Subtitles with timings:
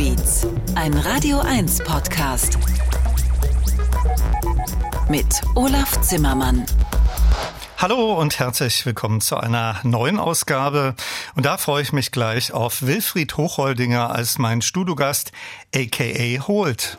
[0.00, 2.58] Elektrobeats, ein Radio 1 Podcast.
[5.10, 6.64] Mit Olaf Zimmermann.
[7.76, 10.94] Hallo und herzlich willkommen zu einer neuen Ausgabe.
[11.34, 15.32] Und da freue ich mich gleich auf Wilfried Hochholdinger als mein Studiogast,
[15.74, 16.96] aka Holt.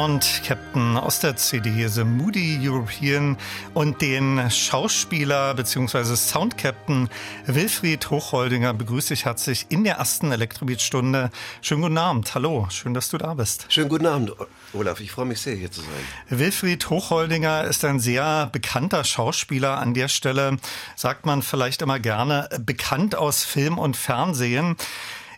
[0.00, 3.36] Sound Captain aus der CD The Moody European
[3.74, 6.16] und den Schauspieler bzw.
[6.16, 7.10] Sound Captain
[7.44, 11.28] Wilfried Hochholdinger begrüße ich herzlich in der ersten Elektrobeat-Stunde.
[11.60, 13.66] Schönen guten Abend, hallo, schön, dass du da bist.
[13.68, 14.32] Schönen guten Abend,
[14.72, 15.90] Olaf, ich freue mich sehr, hier zu sein.
[16.30, 19.76] Wilfried Hochholdinger ist ein sehr bekannter Schauspieler.
[19.76, 20.56] An der Stelle
[20.96, 24.76] sagt man vielleicht immer gerne bekannt aus Film und Fernsehen.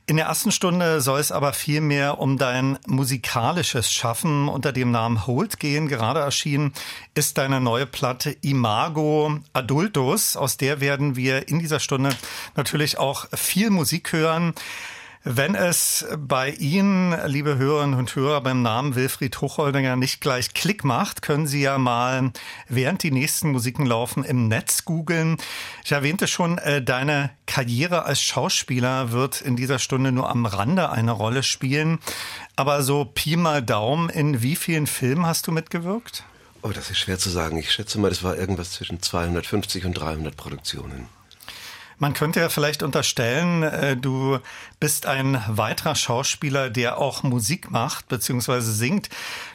[0.05, 5.29] In der ersten Stunde soll es aber vielmehr um dein musikalisches Schaffen unter dem Namen
[5.29, 5.87] Hold gehen.
[5.87, 6.73] Gerade erschienen
[7.15, 10.37] ist deine neue Platte Imago Adultus.
[10.37, 12.11] Aus der werden wir in dieser Stunde
[12.57, 14.55] natürlich auch viel Musik hören.
[15.25, 20.83] Wenn es bei Ihnen, liebe Hörerinnen und Hörer, beim Namen Wilfried Hochholdinger nicht gleich Klick
[20.83, 22.33] macht, können Sie ja mal,
[22.69, 25.37] während die nächsten Musiken laufen, im Netz googeln.
[25.85, 30.91] Ich erwähnte schon, äh, deine Karriere als Schauspieler wird in dieser Stunde nur am Rande
[30.91, 32.01] eine Rolle spielen.
[32.57, 36.25] Aber so Pi mal Daumen, in wie vielen Filmen hast du mitgewirkt?
[36.63, 37.59] Oh, das ist schwer zu sagen.
[37.59, 41.07] Ich schätze mal, das war irgendwas zwischen 250 und 300 Produktionen.
[42.03, 44.41] Man könnte ja vielleicht unterstellen, äh, du
[44.81, 48.59] bist ein weiterer Schauspieler, der auch Musik macht bzw.
[48.61, 49.09] singt.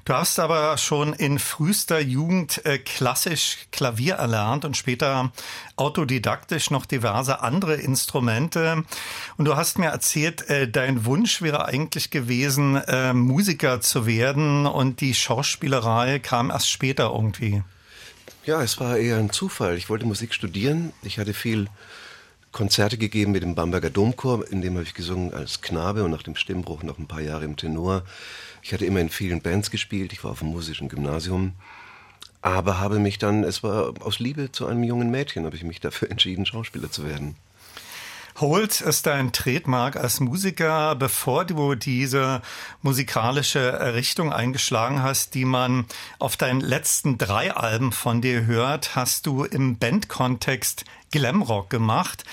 [0.06, 5.34] Du hast aber schon in frühester Jugend äh, klassisch Klavier erlernt und später
[5.76, 8.86] autodidaktisch noch diverse andere Instrumente.
[9.36, 12.82] Und du hast mir erzählt, äh, dein Wunsch wäre eigentlich gewesen,
[13.14, 17.62] Musiker zu werden und die Schauspielerei kam erst später irgendwie.
[18.46, 19.76] Ja, es war eher ein Zufall.
[19.76, 20.94] Ich wollte Musik studieren.
[21.04, 21.68] Ich hatte viel
[22.52, 26.24] Konzerte gegeben mit dem Bamberger Domchor, in dem habe ich gesungen als Knabe und nach
[26.24, 28.04] dem Stimmbruch noch ein paar Jahre im Tenor.
[28.62, 31.54] Ich hatte immer in vielen Bands gespielt, ich war auf dem musischen Gymnasium,
[32.42, 35.80] aber habe mich dann, es war aus Liebe zu einem jungen Mädchen, habe ich mich
[35.80, 37.36] dafür entschieden, Schauspieler zu werden.
[38.40, 42.44] Holt ist dein Trademark als Musiker, bevor du diese
[42.84, 45.86] musikalische Richtung eingeschlagen hast, die man
[46.20, 52.26] auf deinen letzten drei Alben von dir hört, hast du im Bandkontext Glamrock gemacht.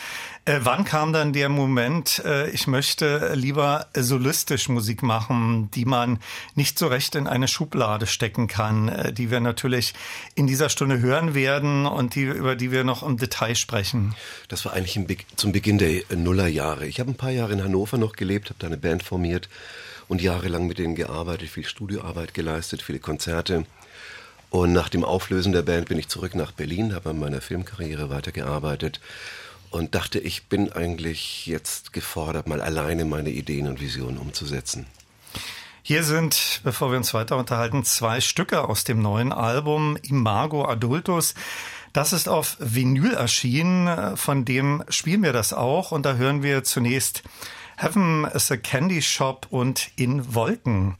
[0.46, 6.18] Äh, wann kam dann der Moment, äh, ich möchte lieber solistisch Musik machen, die man
[6.54, 9.94] nicht so recht in eine Schublade stecken kann, äh, die wir natürlich
[10.34, 14.14] in dieser Stunde hören werden und die, über die wir noch im Detail sprechen?
[14.48, 16.86] Das war eigentlich Be zum Beginn der Nullerjahre.
[16.86, 19.48] Ich habe ein paar Jahre in Hannover noch gelebt, habe da eine Band formiert
[20.08, 23.64] und jahrelang mit denen gearbeitet, viel Studioarbeit geleistet, viele Konzerte.
[24.50, 28.10] Und nach dem Auflösen der Band bin ich zurück nach Berlin, habe an meiner Filmkarriere
[28.10, 29.00] weitergearbeitet
[29.74, 34.86] und dachte, ich bin eigentlich jetzt gefordert, mal alleine meine Ideen und Visionen umzusetzen.
[35.82, 41.34] Hier sind, bevor wir uns weiter unterhalten, zwei Stücke aus dem neuen Album Imago Adultus.
[41.92, 46.62] Das ist auf Vinyl erschienen, von dem spielen wir das auch und da hören wir
[46.62, 47.24] zunächst
[47.76, 50.96] Heaven is a Candy Shop und In Wolken.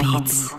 [0.00, 0.54] Beats.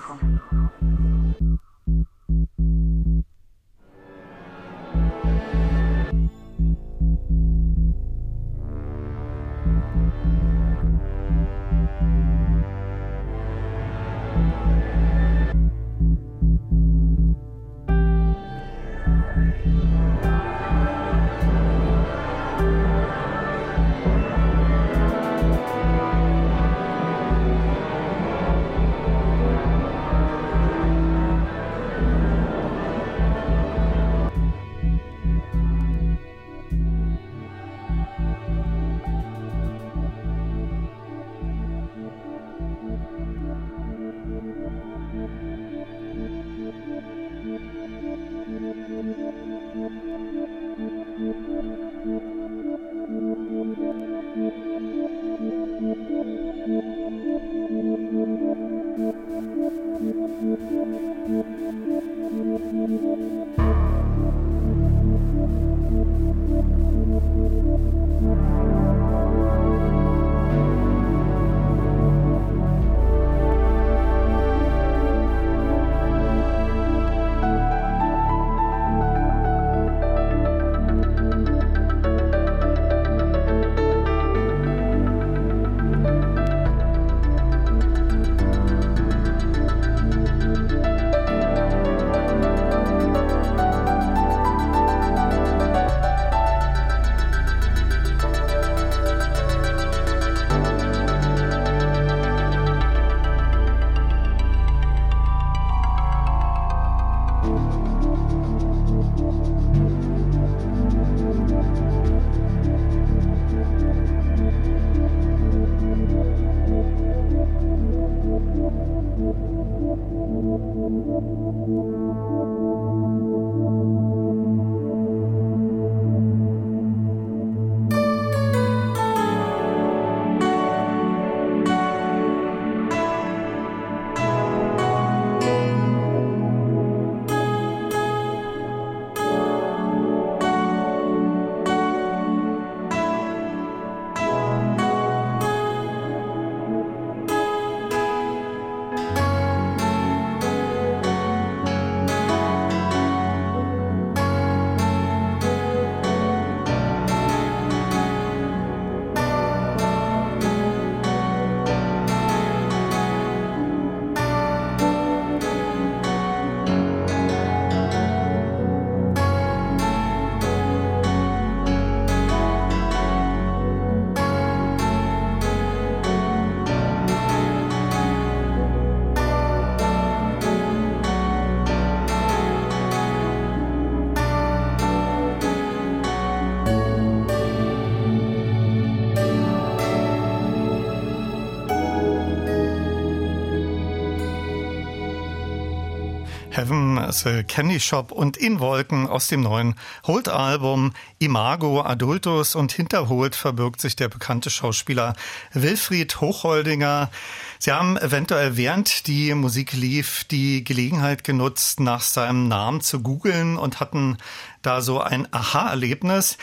[197.12, 199.76] Is a Candy Shop und In Wolken aus dem neuen
[200.08, 205.14] Holt-Album Imago Adultus und hinter Holt verbirgt sich der bekannte Schauspieler
[205.52, 207.12] Wilfried Hochholdinger.
[207.60, 213.58] Sie haben eventuell während die Musik lief die Gelegenheit genutzt, nach seinem Namen zu googeln
[213.58, 214.18] und hatten
[214.62, 216.38] da so ein Aha-Erlebnis.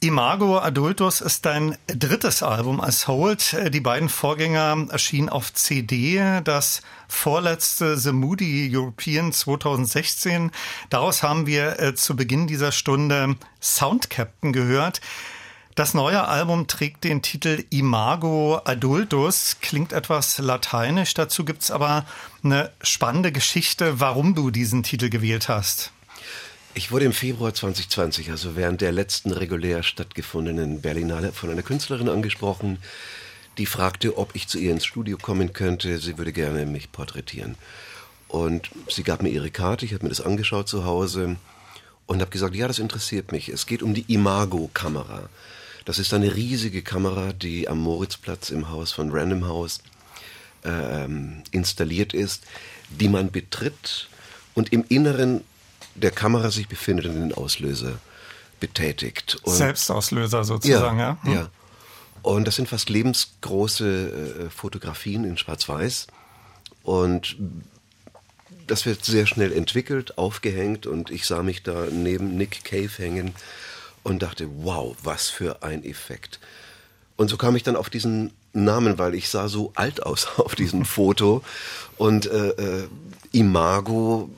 [0.00, 3.56] Imago Adultus ist dein drittes Album als Hold.
[3.72, 6.40] Die beiden Vorgänger erschienen auf CD.
[6.44, 10.50] Das vorletzte The Moody European 2016.
[10.90, 15.00] Daraus haben wir äh, zu Beginn dieser Stunde Sound Captain gehört.
[15.76, 21.14] Das neue Album trägt den Titel Imago Adultus, klingt etwas lateinisch.
[21.14, 22.04] Dazu gibt's aber
[22.44, 25.92] eine spannende Geschichte, warum du diesen Titel gewählt hast.
[26.78, 32.10] Ich wurde im Februar 2020, also während der letzten regulär stattgefundenen Berlinale, von einer Künstlerin
[32.10, 32.80] angesprochen,
[33.56, 35.98] die fragte, ob ich zu ihr ins Studio kommen könnte.
[35.98, 37.54] Sie würde gerne mich porträtieren.
[38.28, 41.36] Und sie gab mir ihre Karte, ich habe mir das angeschaut zu Hause
[42.04, 43.48] und habe gesagt, ja, das interessiert mich.
[43.48, 45.30] Es geht um die Imago-Kamera.
[45.86, 49.80] Das ist eine riesige Kamera, die am Moritzplatz im Haus von Random House
[50.62, 52.44] ähm, installiert ist,
[52.90, 54.10] die man betritt
[54.52, 55.40] und im Inneren
[55.96, 57.98] der Kamera sich befindet und den Auslöser
[58.60, 59.38] betätigt.
[59.42, 61.18] Und Selbstauslöser sozusagen, ja.
[61.24, 61.40] Ja.
[61.40, 61.48] Hm.
[62.22, 66.08] Und das sind fast lebensgroße äh, Fotografien in Schwarz-Weiß.
[66.82, 67.36] Und
[68.66, 73.32] das wird sehr schnell entwickelt, aufgehängt und ich sah mich da neben Nick Cave hängen
[74.02, 76.40] und dachte, wow, was für ein Effekt.
[77.16, 80.54] Und so kam ich dann auf diesen Namen, weil ich sah so alt aus auf
[80.54, 81.42] diesem Foto
[81.96, 82.88] und äh, äh,
[83.32, 84.30] Imago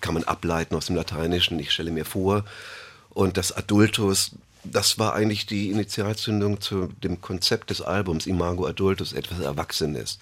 [0.00, 2.44] kann man ableiten aus dem Lateinischen, ich stelle mir vor.
[3.10, 4.32] Und das Adultus,
[4.64, 10.18] das war eigentlich die Initialzündung zu dem Konzept des Albums, Imago Adultus, etwas Erwachsenes.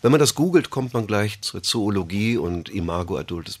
[0.00, 3.60] Wenn man das googelt, kommt man gleich zur Zoologie und Imago Adultus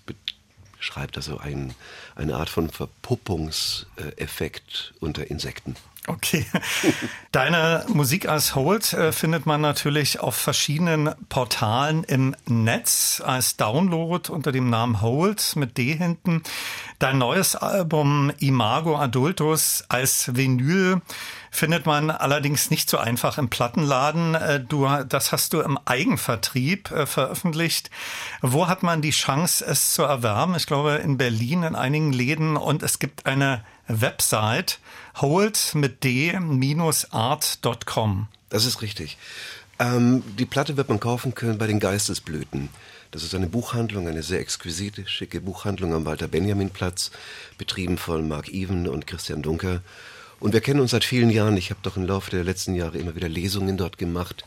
[0.78, 1.74] beschreibt also ein,
[2.16, 5.76] eine Art von Verpuppungseffekt unter Insekten.
[6.08, 6.44] Okay.
[7.32, 14.30] Deine Musik als Hold äh, findet man natürlich auf verschiedenen Portalen im Netz als Download
[14.32, 16.42] unter dem Namen Hold mit D hinten.
[16.98, 21.00] Dein neues Album Imago Adultus als Vinyl
[21.52, 24.34] findet man allerdings nicht so einfach im Plattenladen.
[24.34, 27.90] Äh, du, das hast du im Eigenvertrieb äh, veröffentlicht.
[28.40, 30.56] Wo hat man die Chance, es zu erwerben?
[30.56, 34.78] Ich glaube in Berlin in einigen Läden und es gibt eine Website
[35.20, 37.08] hold mit d-art.com.
[38.48, 39.18] Das ist richtig.
[39.78, 42.68] Ähm, die Platte wird man kaufen können bei den Geistesblüten.
[43.10, 47.10] Das ist eine Buchhandlung, eine sehr exquisite, schicke Buchhandlung am Walter Benjamin Platz,
[47.58, 49.82] betrieben von Mark Even und Christian Dunker.
[50.40, 51.56] Und wir kennen uns seit vielen Jahren.
[51.56, 54.44] Ich habe doch im Laufe der letzten Jahre immer wieder Lesungen dort gemacht.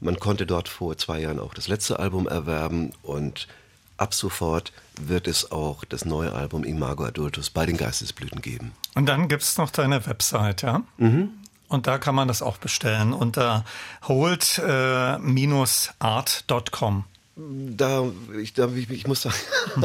[0.00, 3.48] Man konnte dort vor zwei Jahren auch das letzte Album erwerben und
[3.96, 8.72] ab sofort wird es auch das neue Album Imago Adultus bei den Geistesblüten geben.
[8.94, 10.82] Und dann gibt es noch deine Website, ja?
[10.96, 11.30] Mhm.
[11.68, 13.64] Und da kann man das auch bestellen unter
[14.06, 17.04] hold-art.com.
[17.38, 18.02] Da,
[18.40, 19.36] ich, da, ich, ich muss sagen,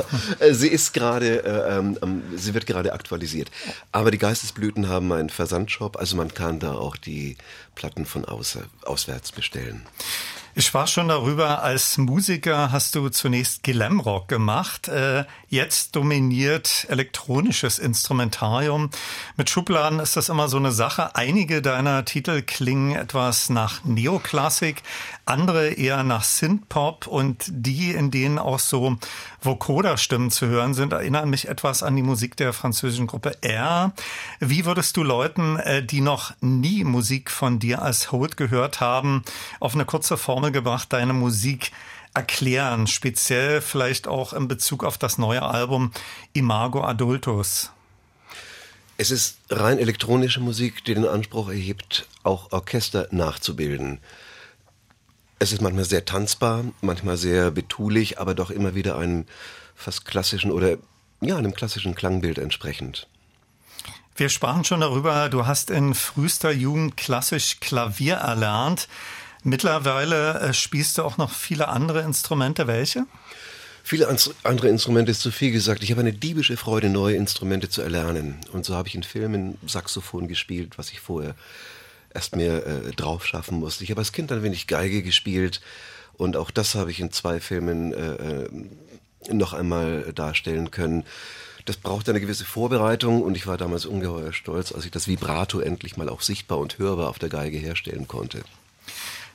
[0.52, 3.52] sie ist gerade, äh, ähm, sie wird gerade aktualisiert.
[3.92, 7.36] Aber die Geistesblüten haben einen Versandshop, also man kann da auch die
[7.76, 9.82] Platten von außer, auswärts bestellen.
[10.54, 14.90] Ich sprach schon darüber, als Musiker hast du zunächst Glamrock gemacht.
[14.90, 18.90] Äh, jetzt dominiert elektronisches Instrumentarium.
[19.38, 21.16] Mit Schubladen ist das immer so eine Sache.
[21.16, 24.84] Einige deiner Titel klingen etwas nach Neoklassik,
[25.24, 28.98] andere eher nach Synthpop und die, in denen auch so
[29.42, 33.92] Vocoder-Stimmen zu hören sind, erinnern mich etwas an die Musik der französischen Gruppe R.
[34.40, 39.24] Wie würdest du Leuten, äh, die noch nie Musik von dir als Hold gehört haben,
[39.60, 41.72] auf eine kurze Formel gebracht, deine Musik
[42.14, 45.92] erklären, speziell vielleicht auch in Bezug auf das neue Album
[46.34, 47.72] Imago Adultus?
[48.98, 54.00] Es ist rein elektronische Musik, die den Anspruch erhebt, auch Orchester nachzubilden.
[55.42, 59.26] Es ist manchmal sehr tanzbar, manchmal sehr betulich, aber doch immer wieder einem
[59.74, 60.78] fast klassischen oder
[61.20, 63.08] ja, einem klassischen Klangbild entsprechend.
[64.16, 68.88] Wir sprachen schon darüber, du hast in frühester Jugend klassisch Klavier erlernt.
[69.42, 72.68] Mittlerweile äh, spielst du auch noch viele andere Instrumente.
[72.68, 73.08] Welche?
[73.82, 75.82] Viele andere Instrumente ist zu viel gesagt.
[75.82, 78.36] Ich habe eine diebische Freude, neue Instrumente zu erlernen.
[78.52, 81.34] Und so habe ich in Filmen Saxophon gespielt, was ich vorher
[82.14, 83.84] erst mir äh, drauf schaffen musste.
[83.84, 85.62] Ich habe als Kind ein wenig Geige gespielt
[86.14, 88.50] und auch das habe ich in zwei Filmen äh, äh,
[89.32, 91.04] noch einmal darstellen können.
[91.66, 95.60] Das braucht eine gewisse Vorbereitung und ich war damals ungeheuer stolz, als ich das Vibrato
[95.60, 98.42] endlich mal auch sichtbar und hörbar auf der Geige herstellen konnte.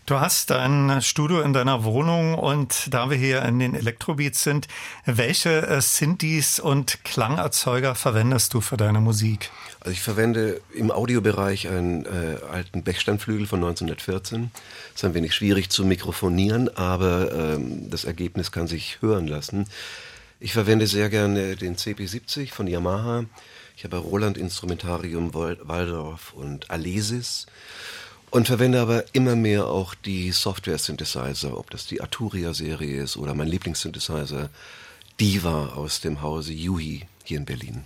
[0.07, 4.69] Du hast ein Studio in deiner Wohnung und da wir hier in den Elektrobeats sind,
[5.05, 9.51] welche äh, Synthes und Klangerzeuger verwendest du für deine Musik?
[9.81, 14.53] Also ich verwende im Audiobereich einen äh, alten Bechsteinflügel von 1914.
[14.95, 19.69] Ist ein wenig schwierig zu mikrofonieren, aber ähm, das Ergebnis kann sich hören lassen.
[20.39, 23.25] Ich verwende sehr gerne den CP70 von Yamaha.
[23.77, 27.47] Ich habe Roland Instrumentarium Waldorf und Alesis.
[28.31, 33.49] Und verwende aber immer mehr auch die Software-Synthesizer, ob das die Arturia-Serie ist oder mein
[33.49, 34.51] Lieblingssynthesizer
[35.21, 37.85] Diva aus dem Hause Yui hier in Berlin.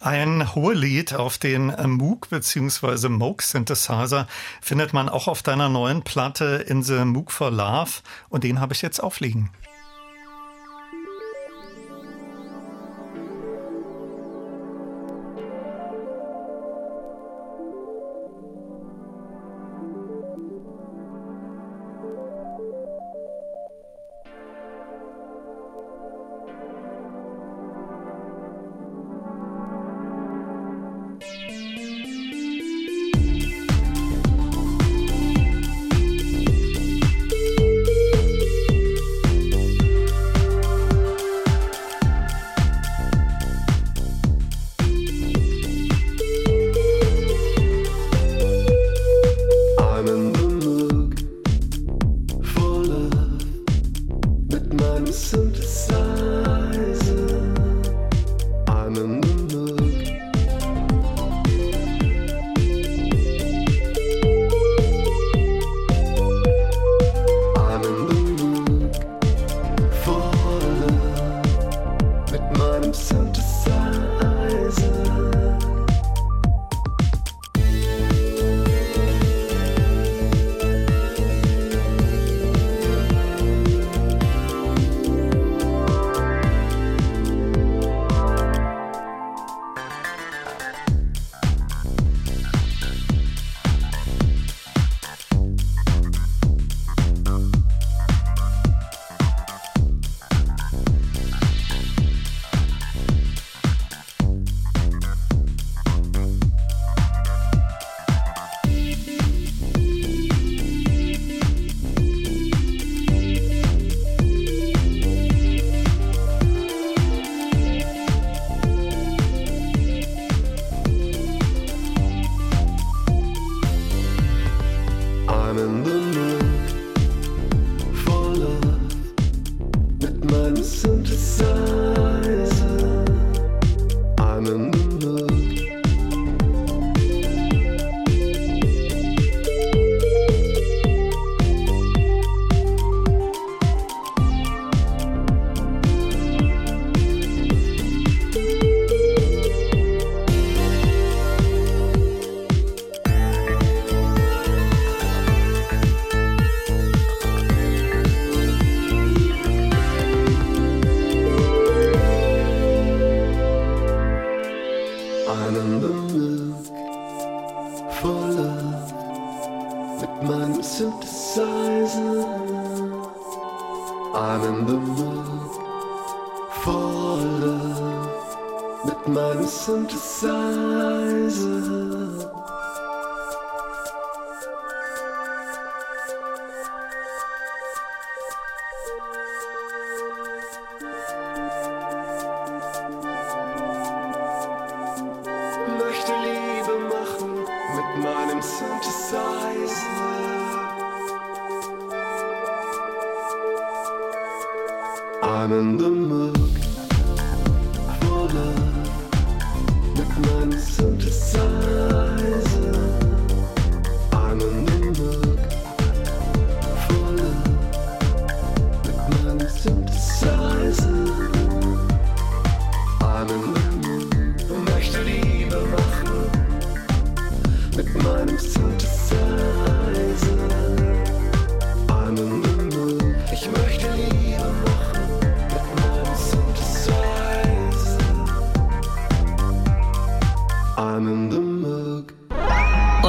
[0.00, 3.08] Ein Hohelied auf den Moog bzw.
[3.08, 4.28] Moog Synthesizer
[4.60, 7.90] findet man auch auf deiner neuen Platte In the Moog for Love
[8.28, 9.50] und den habe ich jetzt aufliegen.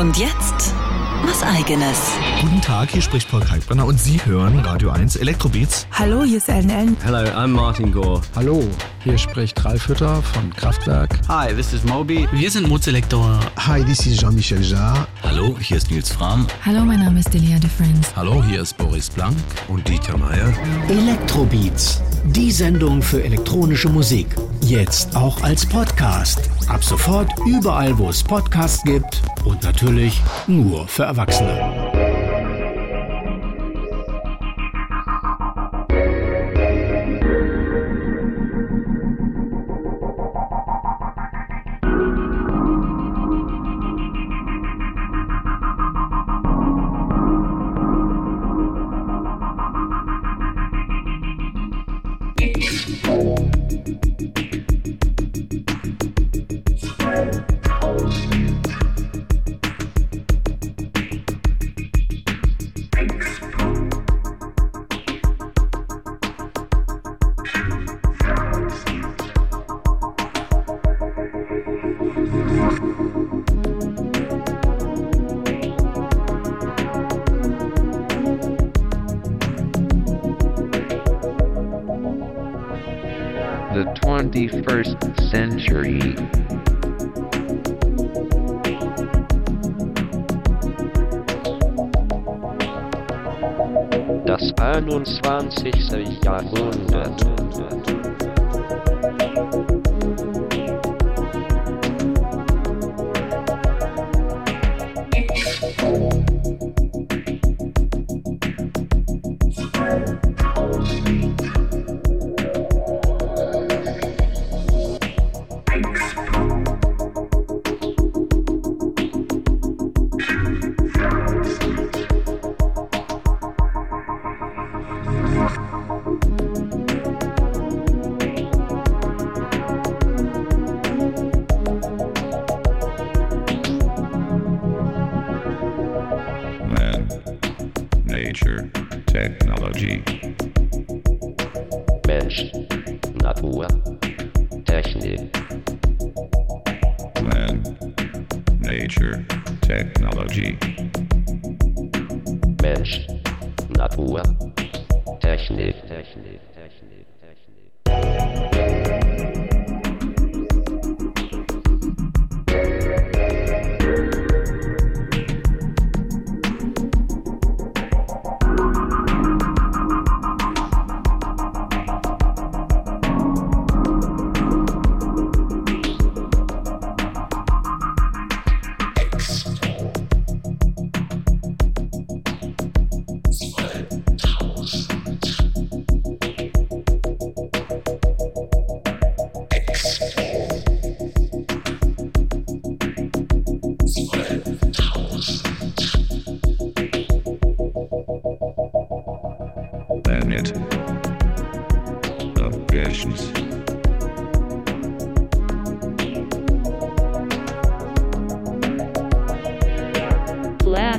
[0.07, 0.73] Und jetzt
[1.25, 2.13] was eigenes.
[2.39, 5.85] Guten Tag, hier spricht Paul Kalkbrenner und Sie hören Radio 1 Elektrobeats.
[5.91, 6.97] Hallo, hier ist Ellen Ellen.
[7.03, 8.21] Hello, I'm Martin Gore.
[8.33, 8.63] Hallo,
[9.03, 11.19] hier spricht Ralf Hütter von Kraftwerk.
[11.27, 12.25] Hi, this is Moby.
[12.31, 13.37] Wir sind Mozelektor.
[13.57, 15.05] Hi, this is Jean-Michel Jarre.
[15.23, 16.47] Hallo, hier ist Nils Fram.
[16.65, 18.15] Hallo, mein Name ist Delia de Friends.
[18.15, 19.35] Hallo, hier ist Boris Blank
[19.67, 20.53] und Dieter Meier.
[20.87, 24.27] Elektrobeats, die Sendung für elektronische Musik.
[24.61, 26.49] Jetzt auch als Podcast.
[26.67, 31.86] Ab sofort überall, wo es Podcasts gibt und natürlich nur für Erwachsene.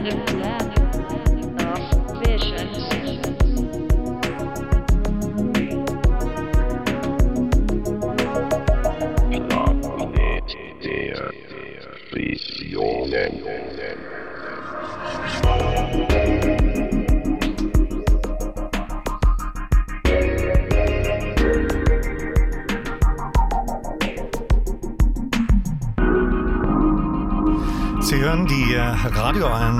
[0.08, 0.37] Radio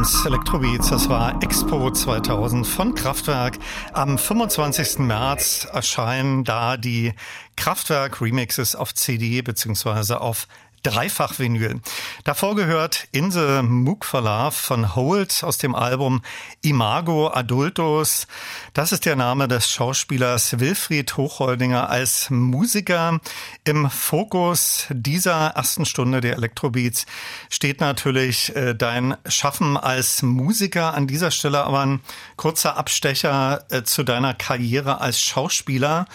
[0.08, 3.58] 1 Elektrobeats, das war Expo 2000 von Kraftwerk.
[3.92, 5.00] Am 25.
[5.00, 7.12] März erscheinen da die
[7.56, 10.48] Kraftwerk Remixes auf CD beziehungsweise auf
[10.82, 11.80] Dreifach-Vinyl.
[12.24, 16.22] Davor gehört Inse Mukverlav von Holt aus dem Album
[16.62, 18.26] Imago Adultos.
[18.74, 23.20] Das ist der Name des Schauspielers Wilfried Hochholdinger als Musiker.
[23.64, 27.06] Im Fokus dieser ersten Stunde der Elektrobeats
[27.50, 30.94] steht natürlich äh, dein Schaffen als Musiker.
[30.94, 32.00] An dieser Stelle aber ein
[32.36, 36.06] kurzer Abstecher äh, zu deiner Karriere als Schauspieler.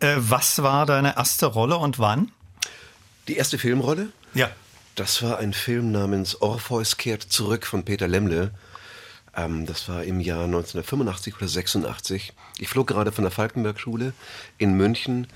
[0.00, 2.30] Äh, was war deine erste Rolle und wann?
[3.28, 4.08] Die erste Filmrolle?
[4.34, 4.50] Ja.
[4.94, 8.52] Das war ein Film namens Orpheus kehrt zurück von Peter Lemle.
[9.36, 12.32] Ähm, das war im Jahr 1985 oder 86.
[12.58, 14.12] Ich flog gerade von der Falkenberg-Schule
[14.58, 15.26] in München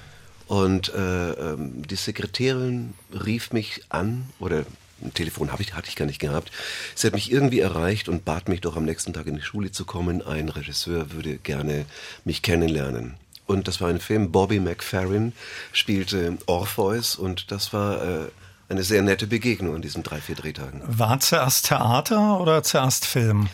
[0.47, 4.65] und äh, ähm, die Sekretärin rief mich an oder
[5.03, 6.51] ein Telefon ich, hatte ich gar nicht gehabt.
[6.95, 9.71] Sie hat mich irgendwie erreicht und bat mich doch am nächsten Tag in die Schule
[9.71, 10.23] zu kommen.
[10.23, 11.87] Ein Regisseur würde gerne
[12.25, 13.15] mich kennenlernen.
[13.49, 15.33] Und das war ein Film, Bobby McFerrin
[15.73, 18.29] spielte Orpheus und das war äh,
[18.69, 20.83] eine sehr nette Begegnung an diesen drei, vier Drehtagen.
[20.85, 23.49] War zuerst Theater oder zuerst Film?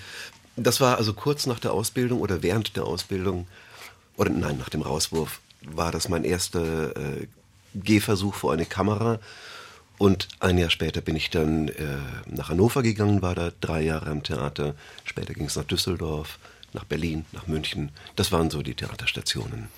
[0.56, 3.46] Das war also kurz nach der Ausbildung oder während der Ausbildung,
[4.16, 7.28] oder nein, nach dem Rauswurf, war das mein erster äh,
[7.74, 9.20] Gehversuch vor eine Kamera.
[9.96, 14.10] Und ein Jahr später bin ich dann äh, nach Hannover gegangen, war da drei Jahre
[14.10, 14.74] am Theater.
[15.04, 16.40] Später ging es nach Düsseldorf,
[16.74, 17.90] nach Berlin, nach München.
[18.16, 19.68] Das waren so die Theaterstationen.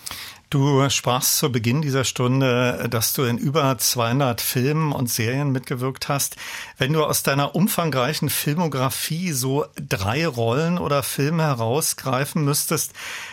[0.49, 6.09] Du sprachst zu Beginn dieser Stunde, dass du in über 200 Filmen und Serien mitgewirkt
[6.09, 6.37] hast.
[6.79, 12.93] Wenn du aus deiner umfangreichen Filmografie so drei Rollen oder Filme herausgreifen müsstest,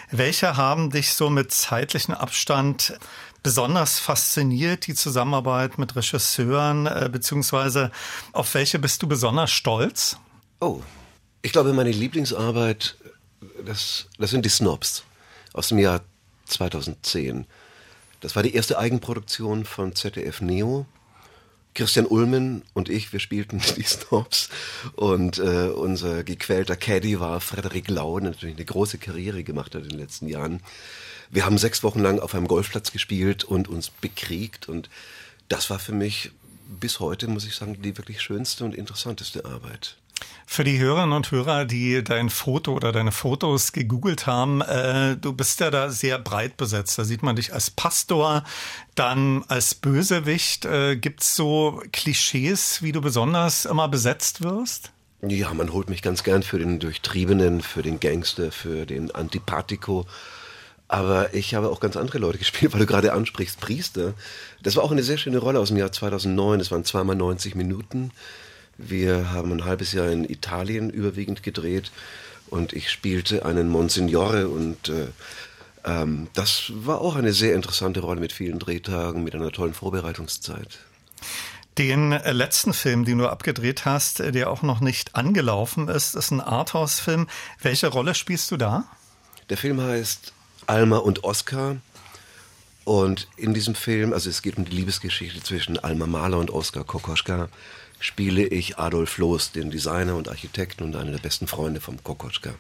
[0.10, 2.98] welche haben dich so mit zeitlichem Abstand
[3.44, 7.92] besonders fasziniert, die Zusammenarbeit mit Regisseuren, äh, beziehungsweise
[8.32, 10.18] auf welche bist du besonders stolz?
[10.60, 10.82] Oh,
[11.46, 12.96] ich glaube, meine Lieblingsarbeit,
[13.66, 15.04] das, das sind die Snobs
[15.54, 16.02] aus dem Jahr
[16.46, 17.46] 2010.
[18.22, 20.86] Das war die erste Eigenproduktion von ZDF Neo.
[21.76, 24.50] Christian Ulmen und ich, wir spielten die Snobs
[24.96, 29.84] und äh, unser gequälter Caddy war Frederik Lau, der natürlich eine große Karriere gemacht hat
[29.84, 30.62] in den letzten Jahren.
[31.32, 34.90] Wir haben sechs Wochen lang auf einem Golfplatz gespielt und uns bekriegt und
[35.50, 36.32] das war für mich
[36.80, 39.98] bis heute, muss ich sagen, die wirklich schönste und interessanteste Arbeit.
[40.46, 45.34] Für die Hörerinnen und Hörer, die dein Foto oder deine Fotos gegoogelt haben, äh, du
[45.34, 47.00] bist ja da sehr breit besetzt.
[47.00, 48.44] Da sieht man dich als Pastor,
[48.96, 50.66] dann als Bösewicht.
[50.66, 54.92] Äh, gibt's so Klischees, wie du besonders immer besetzt wirst?
[55.26, 60.06] Ja, man holt mich ganz gern für den Durchtriebenen, für den Gangster, für den Antipathico.
[60.90, 64.14] Aber ich habe auch ganz andere Leute gespielt, weil du gerade ansprichst, Priester.
[64.62, 66.60] Das war auch eine sehr schöne Rolle aus dem Jahr 2009.
[66.60, 68.12] Es waren zweimal 90 Minuten.
[68.78, 71.92] Wir haben ein halbes Jahr in Italien überwiegend gedreht
[72.48, 75.08] und ich spielte einen Monsignore und äh,
[75.86, 80.80] ähm, das war auch eine sehr interessante Rolle mit vielen Drehtagen, mit einer tollen Vorbereitungszeit.
[81.78, 86.16] Den äh, letzten Film, den du abgedreht hast, äh, der auch noch nicht angelaufen ist,
[86.16, 87.28] ist ein Arthouse-Film.
[87.62, 88.86] Welche Rolle spielst du da?
[89.50, 90.34] Der Film heißt
[90.68, 91.78] Alma und Oscar.
[92.86, 96.84] Und in diesem Film, also es geht um die Liebesgeschichte zwischen Alma Mahler und Oskar
[96.84, 97.50] Kokoschka
[98.04, 102.54] spiele ich Adolf Loos, den Designer und Architekten und einer der besten Freunde vom Kokoschka.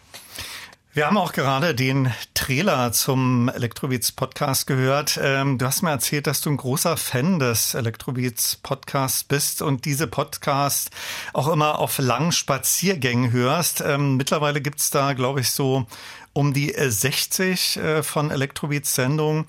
[0.93, 5.19] Wir haben auch gerade den Trailer zum Elektrobeats Podcast gehört.
[5.21, 9.83] Ähm, du hast mir erzählt, dass du ein großer Fan des Elektrobeats Podcasts bist und
[9.83, 10.91] diese Podcasts
[11.33, 13.81] auch immer auf langen Spaziergängen hörst.
[13.85, 15.87] Ähm, mittlerweile gibt's da, glaube ich, so
[16.31, 19.45] um die 60 äh, von Elektrobeats Sendungen.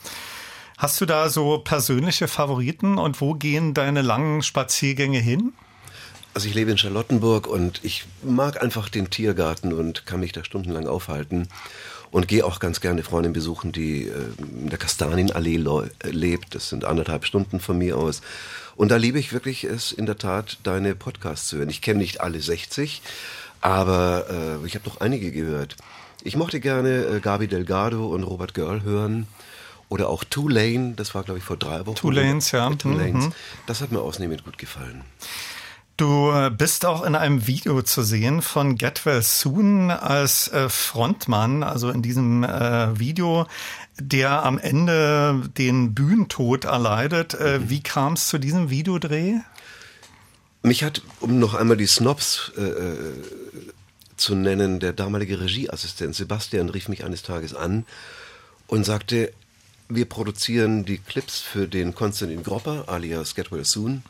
[0.76, 5.52] Hast du da so persönliche Favoriten und wo gehen deine langen Spaziergänge hin?
[6.34, 10.44] Also ich lebe in Charlottenburg und ich mag einfach den Tiergarten und kann mich da
[10.44, 11.48] stundenlang aufhalten
[12.10, 14.12] und gehe auch ganz gerne Freundin besuchen, die äh,
[14.60, 15.60] in der Kastanienallee
[16.02, 16.54] lebt.
[16.54, 18.20] Das sind anderthalb Stunden von mir aus.
[18.76, 21.70] Und da liebe ich wirklich es in der Tat, deine Podcasts zu hören.
[21.70, 23.02] Ich kenne nicht alle 60,
[23.60, 25.76] aber äh, ich habe doch einige gehört.
[26.24, 29.28] Ich mochte gerne äh, Gabi Delgado und Robert Girl hören.
[29.88, 31.96] Oder auch Tulane, das war glaube ich vor drei Wochen.
[31.96, 32.70] Tulanes, ja.
[32.70, 33.26] Tulanes.
[33.26, 33.32] Mhm.
[33.66, 35.02] Das hat mir ausnehmend gut gefallen.
[35.96, 40.68] Du äh, bist auch in einem Video zu sehen von Get Well Soon als äh,
[40.68, 43.46] Frontmann, also in diesem äh, Video,
[44.00, 47.38] der am Ende den Bühnentod erleidet.
[47.38, 47.70] Mhm.
[47.70, 49.34] Wie kam es zu diesem Videodreh?
[50.62, 52.96] Mich hat, um noch einmal die Snobs äh,
[54.16, 57.86] zu nennen, der damalige Regieassistent Sebastian rief mich eines Tages an
[58.66, 59.32] und sagte,
[59.88, 64.02] wir produzieren die Clips für den Konstantin Gropper alias Get Well Soon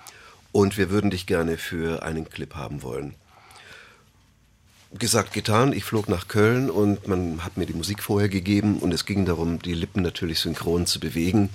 [0.54, 3.16] und wir würden dich gerne für einen Clip haben wollen.
[4.96, 8.94] Gesagt, getan, ich flog nach Köln und man hat mir die Musik vorher gegeben und
[8.94, 11.50] es ging darum, die Lippen natürlich synchron zu bewegen.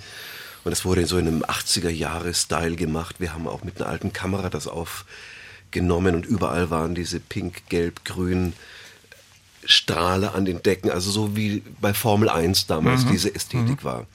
[0.64, 3.16] Und es wurde in so einem 80er-Jahre-Style gemacht.
[3.20, 8.04] Wir haben auch mit einer alten Kamera das aufgenommen und überall waren diese pink, gelb,
[8.04, 8.52] grün
[9.64, 13.12] Strahle an den Decken, also so wie bei Formel 1 damals mhm.
[13.12, 13.84] diese Ästhetik mhm.
[13.84, 14.06] war.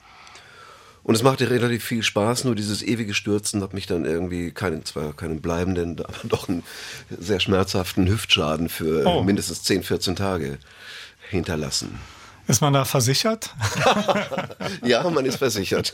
[1.06, 4.84] Und es machte relativ viel Spaß, nur dieses ewige Stürzen hat mich dann irgendwie keinen,
[4.84, 6.64] zwar keinen bleibenden, aber doch einen
[7.16, 9.22] sehr schmerzhaften Hüftschaden für oh.
[9.22, 10.58] mindestens 10, 14 Tage
[11.30, 12.00] hinterlassen.
[12.48, 13.54] Ist man da versichert?
[14.84, 15.92] ja, man ist versichert.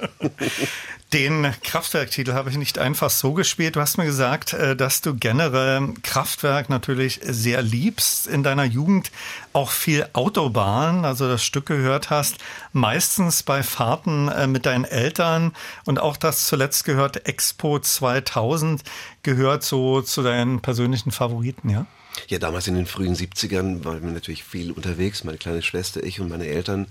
[1.12, 3.76] Den Kraftwerktitel habe ich nicht einfach so gespielt.
[3.76, 8.26] Du hast mir gesagt, äh, dass du generell Kraftwerk natürlich sehr liebst.
[8.26, 9.11] In deiner Jugend
[9.53, 12.36] auch viel Autobahn, also das Stück gehört hast,
[12.72, 15.53] meistens bei Fahrten äh, mit deinen Eltern
[15.84, 18.82] und auch das zuletzt gehört Expo 2000
[19.22, 21.86] gehört so zu deinen persönlichen Favoriten, ja?
[22.29, 26.21] Ja, damals in den frühen 70ern waren wir natürlich viel unterwegs, meine kleine Schwester, ich
[26.21, 26.87] und meine Eltern.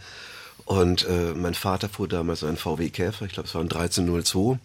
[0.66, 4.60] Und äh, mein Vater fuhr damals einen VW Käfer, ich glaube es war ein 1302.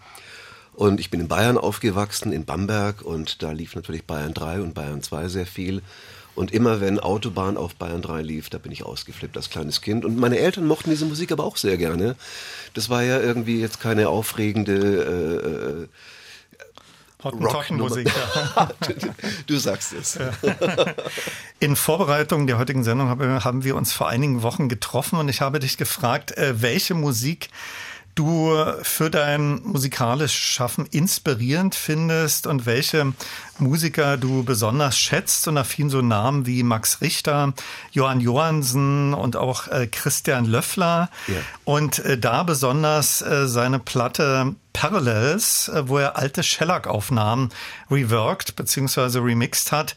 [0.75, 4.75] Und ich bin in Bayern aufgewachsen, in Bamberg, und da lief natürlich Bayern 3 und
[4.75, 5.83] Bayern 2 sehr viel.
[6.35, 10.05] Und immer wenn Autobahn auf Bayern 3 lief, da bin ich ausgeflippt als kleines Kind.
[10.05, 12.15] Und meine Eltern mochten diese Musik aber auch sehr gerne.
[12.75, 15.89] Das war ja irgendwie jetzt keine aufregende äh, äh
[17.25, 18.09] Rockmusik.
[18.15, 18.69] Ja.
[19.47, 20.19] du sagst es.
[21.59, 25.59] In Vorbereitung der heutigen Sendung haben wir uns vor einigen Wochen getroffen und ich habe
[25.59, 27.49] dich gefragt, äh, welche Musik
[28.17, 28.53] du
[28.83, 33.13] für dein musikalisches Schaffen inspirierend findest und welche
[33.59, 35.47] Musiker du besonders schätzt.
[35.47, 37.53] Und da fielen so Namen wie Max Richter,
[37.93, 41.11] Johann Johansen und auch äh, Christian Löffler.
[41.29, 41.35] Ja.
[41.65, 47.51] Und äh, da besonders äh, seine Platte Parallels, äh, wo er alte Shellac-Aufnahmen
[47.91, 49.19] reworked bzw.
[49.21, 49.95] remixed hat.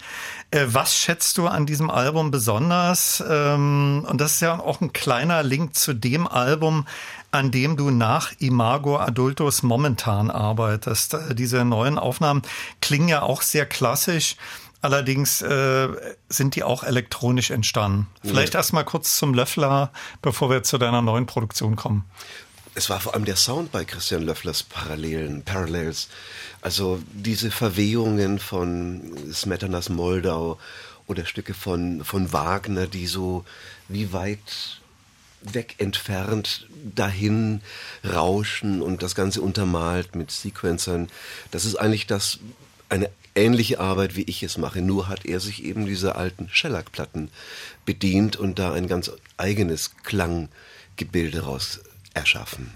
[0.52, 3.24] Äh, was schätzt du an diesem Album besonders?
[3.28, 6.88] Ähm, und das ist ja auch ein kleiner Link zu dem Album,
[7.32, 11.14] an dem du nach Imago Adultus momentan arbeitest.
[11.14, 12.42] Äh, diese neuen Aufnahmen
[12.82, 14.38] klingen ja auch sehr klassisch.
[14.82, 15.90] Allerdings äh,
[16.30, 18.08] sind die auch elektronisch entstanden.
[18.24, 18.62] Vielleicht ja.
[18.62, 19.92] erst mal kurz zum Löffler,
[20.22, 22.06] bevor wir zu deiner neuen Produktion kommen.
[22.80, 26.08] Es war vor allem der Sound bei Christian Löfflers Parallelen, Parallels.
[26.62, 30.58] Also diese Verwehungen von Smetanas Moldau
[31.06, 33.44] oder Stücke von, von Wagner, die so
[33.90, 34.80] wie weit
[35.42, 37.60] weg entfernt dahin
[38.10, 41.10] rauschen und das Ganze untermalt mit Sequencern.
[41.52, 42.40] Das ist eigentlich das,
[42.88, 44.82] eine ähnliche Arbeit, wie ich es mache.
[44.82, 47.30] Nur hat er sich eben dieser alten Shellac-Platten
[47.84, 51.82] bedient und da ein ganz eigenes Klanggebilde raus
[52.20, 52.72] erschaffen.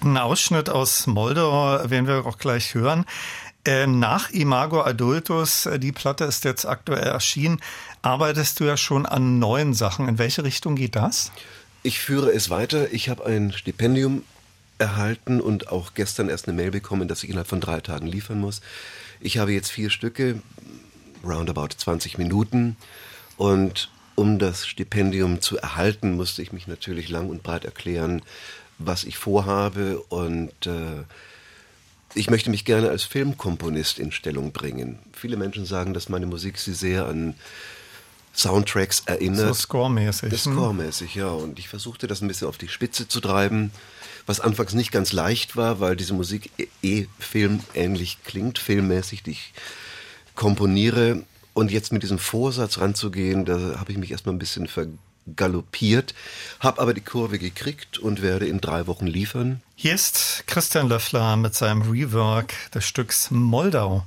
[0.00, 3.04] Ein Ausschnitt aus Moldau werden wir auch gleich hören.
[3.66, 7.60] Äh, nach Imago Adultus, äh, die Platte ist jetzt aktuell erschienen,
[8.02, 10.08] arbeitest du ja schon an neuen Sachen.
[10.08, 11.32] In welche Richtung geht das?
[11.82, 12.92] Ich führe es weiter.
[12.92, 14.22] Ich habe ein Stipendium
[14.78, 18.38] erhalten und auch gestern erst eine Mail bekommen, dass ich innerhalb von drei Tagen liefern
[18.38, 18.60] muss.
[19.20, 20.40] Ich habe jetzt vier Stücke,
[21.24, 22.76] roundabout 20 Minuten.
[23.36, 28.22] Und um das Stipendium zu erhalten, musste ich mich natürlich lang und breit erklären,
[28.78, 29.98] was ich vorhabe.
[30.08, 31.04] Und äh,
[32.14, 34.98] ich möchte mich gerne als Filmkomponist in Stellung bringen.
[35.12, 37.34] Viele Menschen sagen, dass meine Musik sie sehr an
[38.34, 39.48] Soundtracks erinnert.
[39.48, 40.30] So scoremäßig.
[40.30, 40.38] Hm?
[40.38, 41.28] scoremäßig, ja.
[41.28, 43.70] Und ich versuchte das ein bisschen auf die Spitze zu treiben,
[44.26, 49.32] was anfangs nicht ganz leicht war, weil diese Musik eh, eh filmähnlich klingt, filmmäßig, die
[49.32, 49.52] ich
[50.34, 51.24] komponiere.
[51.54, 54.68] Und jetzt mit diesem Vorsatz ranzugehen, da habe ich mich erstmal ein bisschen
[55.26, 56.14] vergaloppiert,
[56.60, 59.60] habe aber die Kurve gekriegt und werde in drei Wochen liefern.
[59.74, 64.04] Hier ist Christian Löffler mit seinem Rework des Stücks Moldau.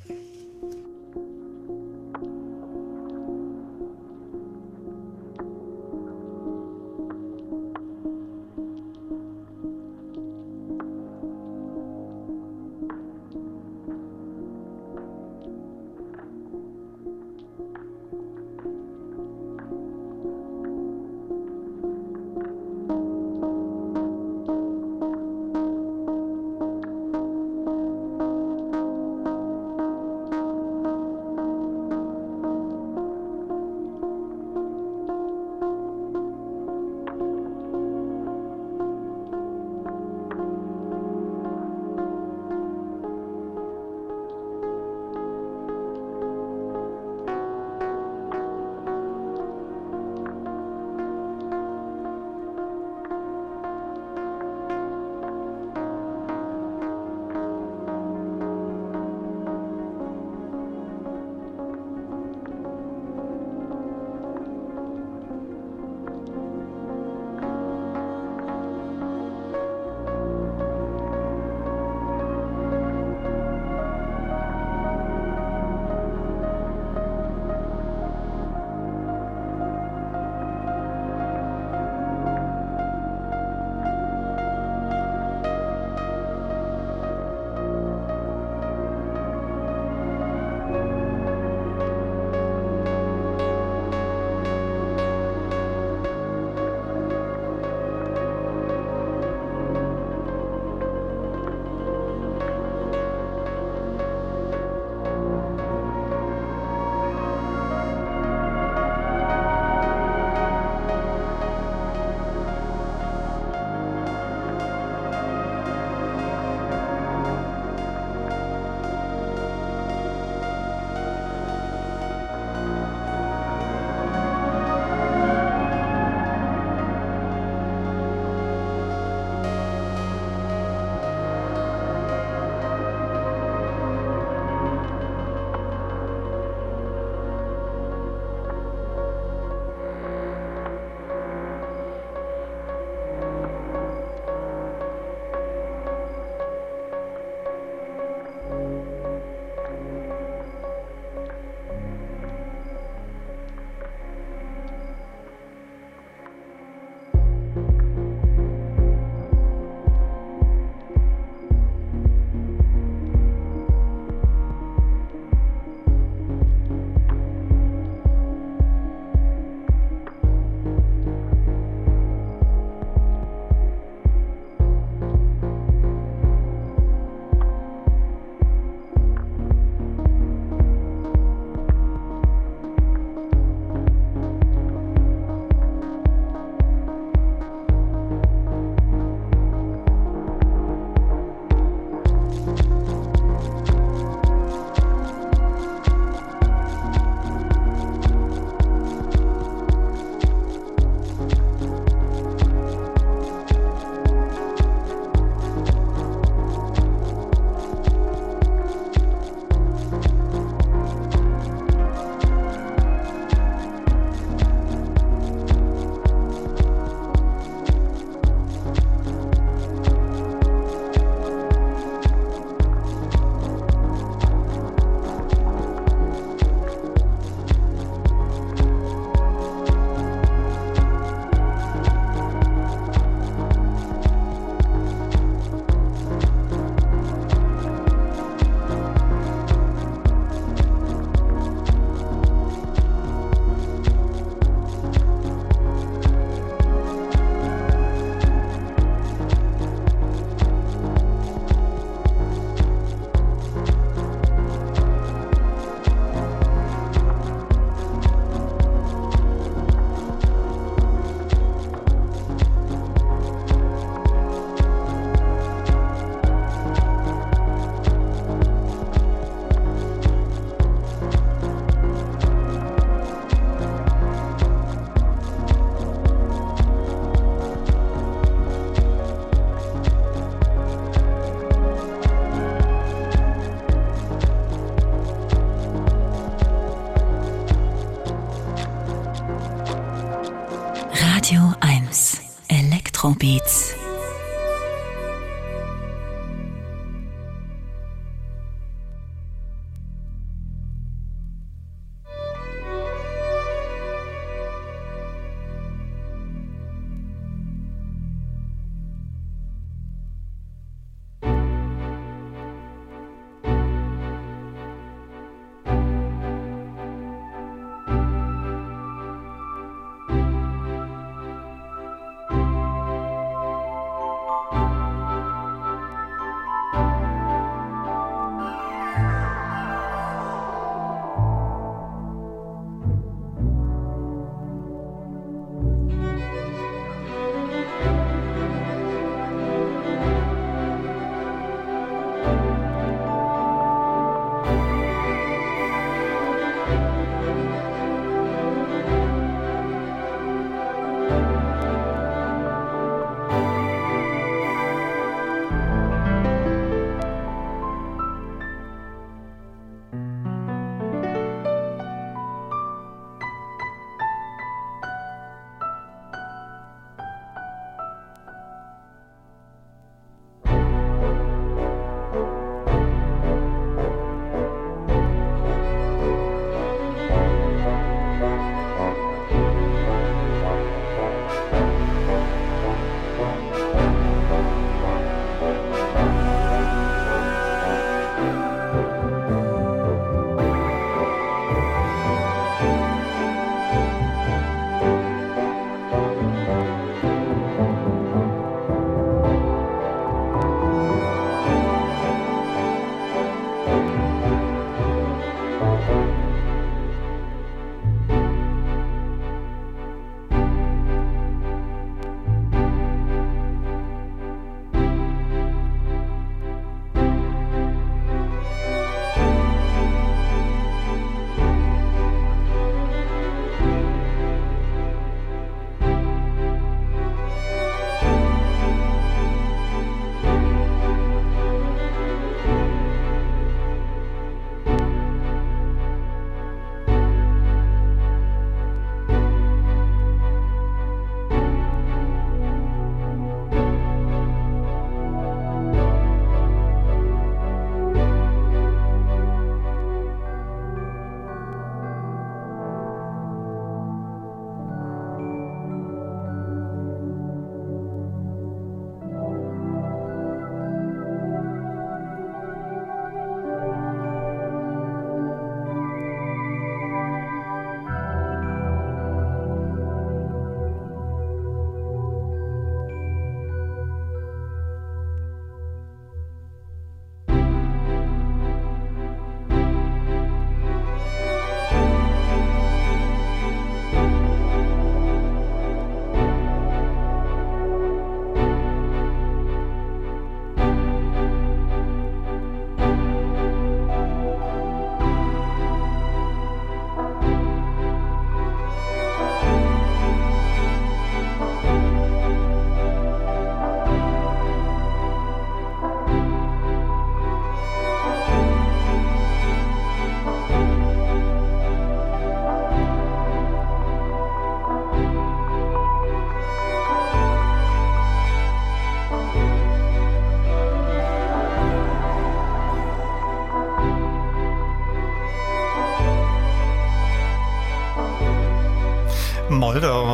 [291.29, 293.78] Radio 1 Elektrobeats.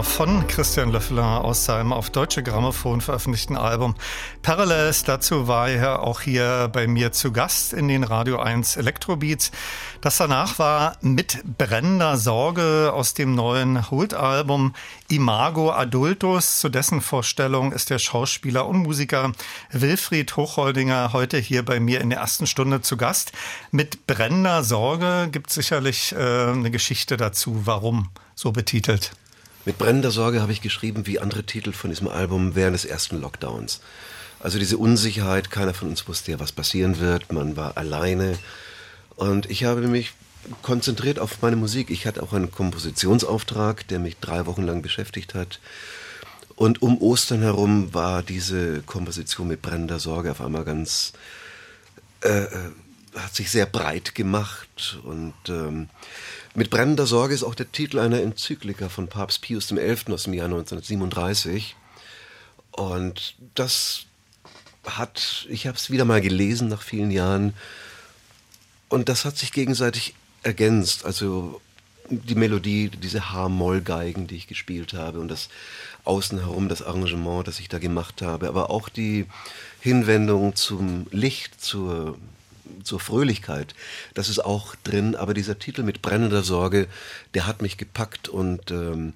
[0.05, 3.95] Von Christian Löffler aus seinem auf deutsche Grammophon veröffentlichten Album
[4.41, 5.03] Parallels.
[5.03, 9.51] Dazu war er auch hier bei mir zu Gast in den Radio 1 Elektrobeats.
[10.01, 14.73] Das danach war mit brennender Sorge aus dem neuen Holt-Album
[15.09, 16.59] Imago Adultus.
[16.59, 19.31] Zu dessen Vorstellung ist der Schauspieler und Musiker
[19.71, 23.31] Wilfried Hochholdinger heute hier bei mir in der ersten Stunde zu Gast.
[23.71, 26.17] Mit brennender Sorge gibt es sicherlich äh,
[26.51, 29.11] eine Geschichte dazu, warum so betitelt.
[29.65, 33.19] Mit brennender Sorge habe ich geschrieben, wie andere Titel von diesem Album während des ersten
[33.19, 33.81] Lockdowns.
[34.39, 38.37] Also diese Unsicherheit, keiner von uns wusste ja, was passieren wird, man war alleine.
[39.15, 40.13] Und ich habe mich
[40.61, 41.89] konzentriert auf meine Musik.
[41.89, 45.59] Ich hatte auch einen Kompositionsauftrag, der mich drei Wochen lang beschäftigt hat.
[46.55, 51.13] Und um Ostern herum war diese Komposition mit brennender Sorge auf einmal ganz,
[52.21, 52.49] äh, äh
[53.15, 55.87] hat sich sehr breit gemacht und ähm,
[56.57, 60.13] Mit brennender Sorge ist auch der Titel einer Enzyklika von Papst Pius XI.
[60.13, 61.75] aus dem Jahr 1937.
[62.71, 64.05] Und das
[64.85, 67.53] hat, ich habe es wieder mal gelesen nach vielen Jahren,
[68.87, 71.03] und das hat sich gegenseitig ergänzt.
[71.03, 71.59] Also
[72.09, 75.49] die Melodie, diese H-Moll-Geigen, die ich gespielt habe und das
[76.05, 79.25] Außen herum, das Arrangement, das ich da gemacht habe, aber auch die
[79.81, 82.17] Hinwendung zum Licht, zur,
[82.83, 83.75] zur Fröhlichkeit,
[84.13, 85.15] das ist auch drin.
[85.15, 86.87] Aber dieser Titel mit brennender Sorge,
[87.33, 89.13] der hat mich gepackt und ähm,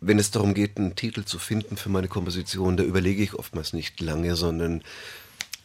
[0.00, 3.72] wenn es darum geht, einen Titel zu finden für meine Komposition, da überlege ich oftmals
[3.72, 4.82] nicht lange, sondern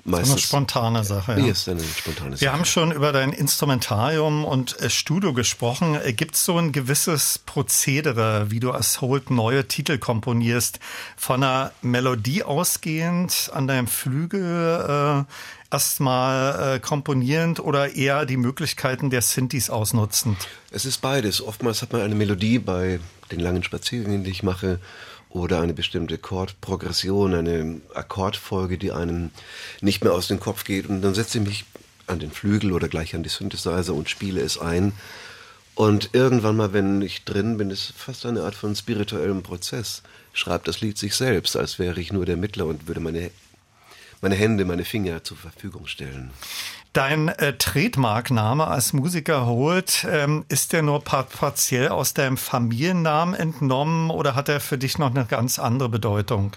[0.06, 0.32] meistens.
[0.32, 1.40] Eine spontane Sache.
[1.40, 1.48] Ja.
[1.48, 2.42] ist eine spontane Sache.
[2.42, 5.96] Wir haben schon über dein Instrumentarium und äh, Studio gesprochen.
[5.96, 10.80] Äh, Gibt es so ein gewisses Prozedere, wie du als Holt neue Titel komponierst?
[11.16, 15.34] Von einer Melodie ausgehend an deinem Flügel äh,
[15.74, 20.38] erstmal äh, komponierend oder eher die Möglichkeiten der Synthes ausnutzend?
[20.72, 21.42] Es ist beides.
[21.42, 23.00] Oftmals hat man eine Melodie bei
[23.32, 24.80] den langen Spaziergängen, die ich mache,
[25.34, 29.32] oder eine bestimmte Chordprogression, eine Akkordfolge, die einem
[29.82, 30.88] nicht mehr aus dem Kopf geht.
[30.88, 31.66] Und dann setze ich mich
[32.06, 34.94] an den Flügel oder gleich an die Synthesizer und spiele es ein.
[35.74, 40.04] Und irgendwann mal, wenn ich drin bin, ist fast eine Art von spirituellem Prozess.
[40.34, 43.32] Schreibt das Lied sich selbst, als wäre ich nur der Mittler und würde meine,
[44.22, 46.30] meine Hände, meine Finger zur Verfügung stellen.
[46.94, 54.12] Dein äh, Trademarkname als Musiker Holt, ähm, ist der nur partiell aus deinem Familiennamen entnommen
[54.12, 56.52] oder hat er für dich noch eine ganz andere Bedeutung?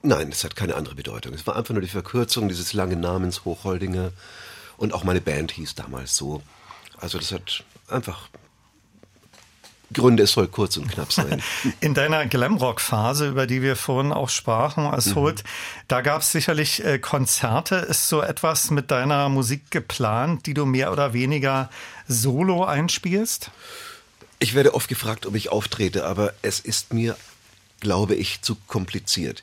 [0.00, 1.34] Nein, es hat keine andere Bedeutung.
[1.34, 4.12] Es war einfach nur die Verkürzung dieses langen Namens Hochholdinger
[4.78, 6.42] und auch meine Band hieß damals so.
[6.96, 8.30] Also das hat einfach
[9.92, 11.42] Gründe, es soll kurz und knapp sein.
[11.80, 15.14] In deiner Glamrock-Phase, über die wir vorhin auch sprachen, als mhm.
[15.14, 15.44] Holt,
[15.88, 17.76] da gab es sicherlich äh, Konzerte.
[17.76, 21.70] Ist so etwas mit deiner Musik geplant, die du mehr oder weniger
[22.06, 23.50] solo einspielst?
[24.38, 27.16] Ich werde oft gefragt, ob ich auftrete, aber es ist mir,
[27.80, 29.42] glaube ich, zu kompliziert.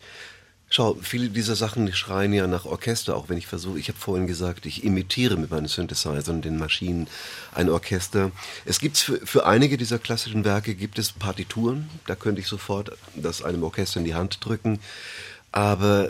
[0.70, 4.26] Schau, viele dieser Sachen schreien ja nach Orchester, auch wenn ich versuche, ich habe vorhin
[4.26, 7.07] gesagt, ich imitiere mit meinen Synthesizern, den Maschinen,
[7.53, 8.32] ein Orchester.
[8.66, 12.91] Es gibt für, für einige dieser klassischen Werke gibt es Partituren, da könnte ich sofort
[13.16, 14.80] das einem Orchester in die Hand drücken,
[15.51, 16.09] aber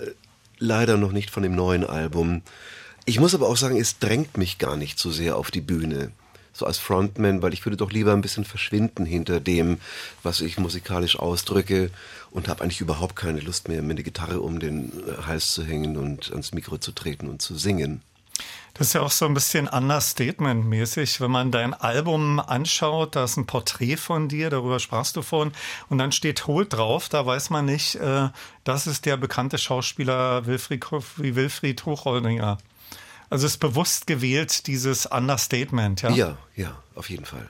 [0.58, 2.42] leider noch nicht von dem neuen Album.
[3.04, 6.12] Ich muss aber auch sagen, es drängt mich gar nicht so sehr auf die Bühne
[6.56, 9.80] so als Frontman, weil ich würde doch lieber ein bisschen verschwinden hinter dem,
[10.24, 11.92] was ich musikalisch ausdrücke
[12.32, 14.92] und habe eigentlich überhaupt keine Lust mehr, mir eine Gitarre um den
[15.26, 18.02] Hals zu hängen und ans Mikro zu treten und zu singen.
[18.74, 23.38] Das ist ja auch so ein bisschen Understatement-mäßig, wenn man dein Album anschaut, da ist
[23.38, 25.54] ein Porträt von dir, darüber sprachst du vorhin,
[25.88, 28.30] und dann steht Holt drauf, da weiß man nicht, äh,
[28.66, 30.86] das ist der bekannte Schauspieler Wilfried,
[31.18, 32.58] wie Wilfried Hochholdinger.
[33.30, 36.12] Also es ist bewusst gewählt, dieses Understatement, ja?
[36.12, 37.50] Ja, ja, auf jeden Fall.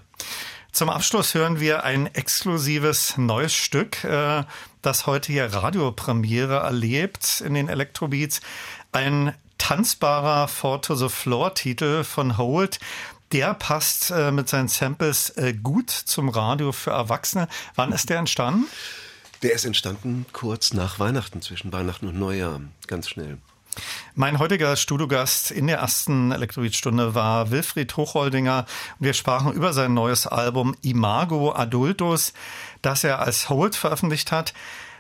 [0.71, 4.43] Zum Abschluss hören wir ein exklusives neues Stück, äh,
[4.81, 8.41] das heute hier Radiopremiere erlebt in den Electrobeats.
[8.91, 12.79] Ein tanzbarer Four to the Floor Titel von Holt.
[13.31, 17.47] Der passt äh, mit seinen Samples äh, gut zum Radio für Erwachsene.
[17.75, 18.65] Wann ist der entstanden?
[19.43, 23.37] Der ist entstanden kurz nach Weihnachten, zwischen Weihnachten und Neujahr, ganz schnell.
[24.13, 28.65] Mein heutiger Studiogast in der ersten Elektroid-Stunde war Wilfried Hochholdinger.
[28.99, 32.33] Wir sprachen über sein neues Album Imago Adultus,
[32.81, 34.53] das er als Hold veröffentlicht hat.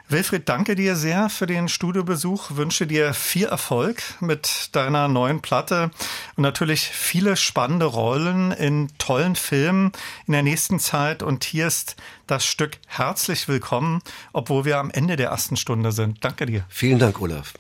[0.07, 5.89] Wilfried, danke dir sehr für den Studiobesuch, wünsche dir viel Erfolg mit deiner neuen Platte
[6.35, 9.93] und natürlich viele spannende Rollen in tollen Filmen
[10.27, 11.23] in der nächsten Zeit.
[11.23, 11.95] Und hier ist
[12.27, 16.23] das Stück Herzlich Willkommen, obwohl wir am Ende der ersten Stunde sind.
[16.23, 16.65] Danke dir.
[16.69, 17.53] Vielen Dank, Olaf.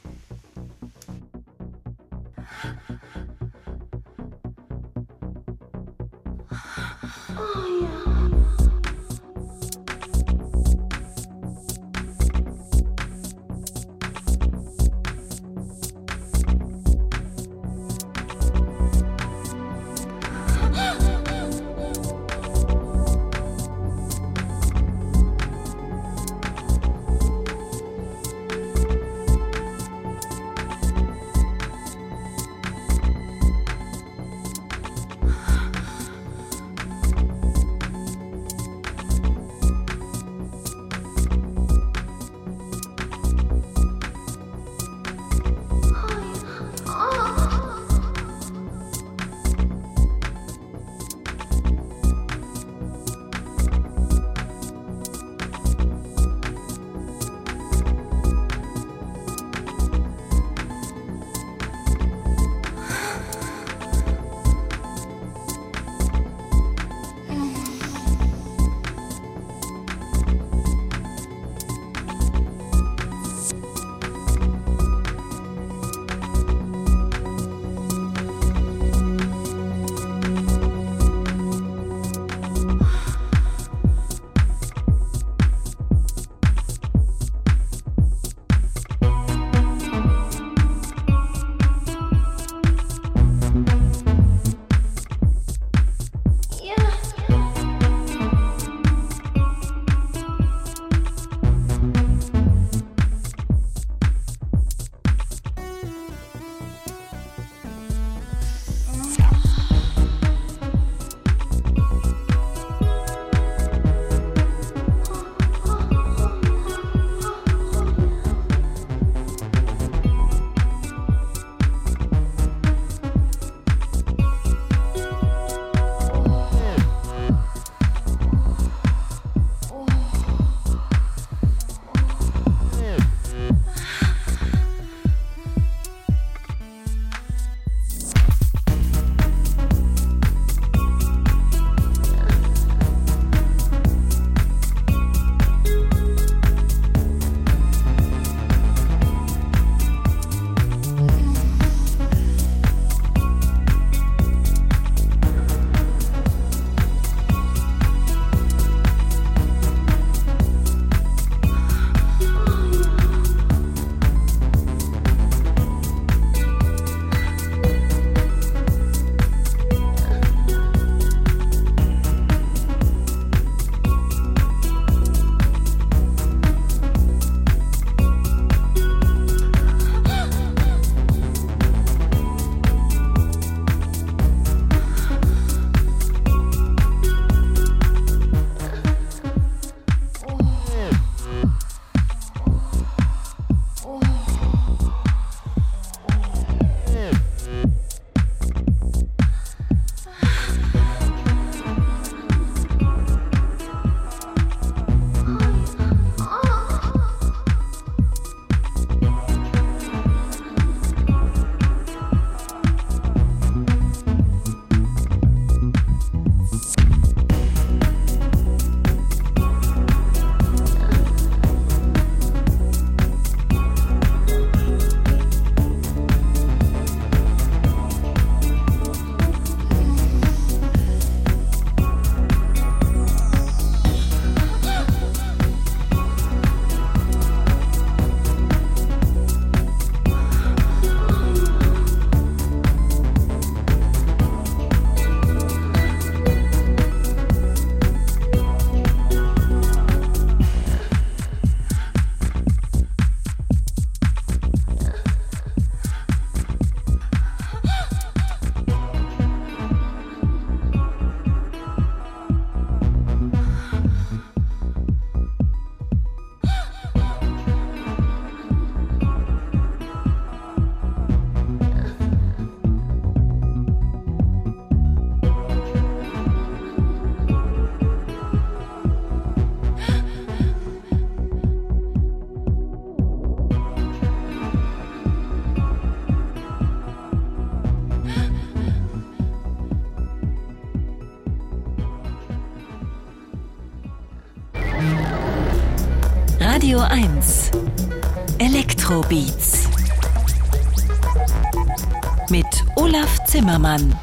[303.35, 303.99] Zimmermann.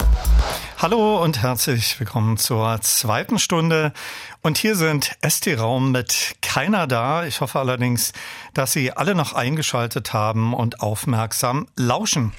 [0.77, 3.95] Hallo und herzlich willkommen zur zweiten Stunde.
[4.43, 7.25] Und hier sind ST Raum mit keiner da.
[7.25, 8.13] Ich hoffe allerdings,
[8.53, 12.35] dass Sie alle noch eingeschaltet haben und aufmerksam lauschen.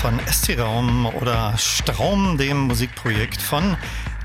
[0.00, 3.76] Von ST-Raum oder Straum, dem Musikprojekt von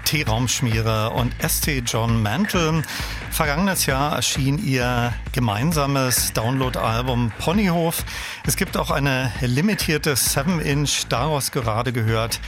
[0.05, 2.83] T-Raumschmiere und ST John Mantle.
[3.31, 8.05] Vergangenes Jahr erschien ihr gemeinsames Download-Album Ponyhof.
[8.45, 12.39] Es gibt auch eine limitierte 7-Inch, daraus gerade gehört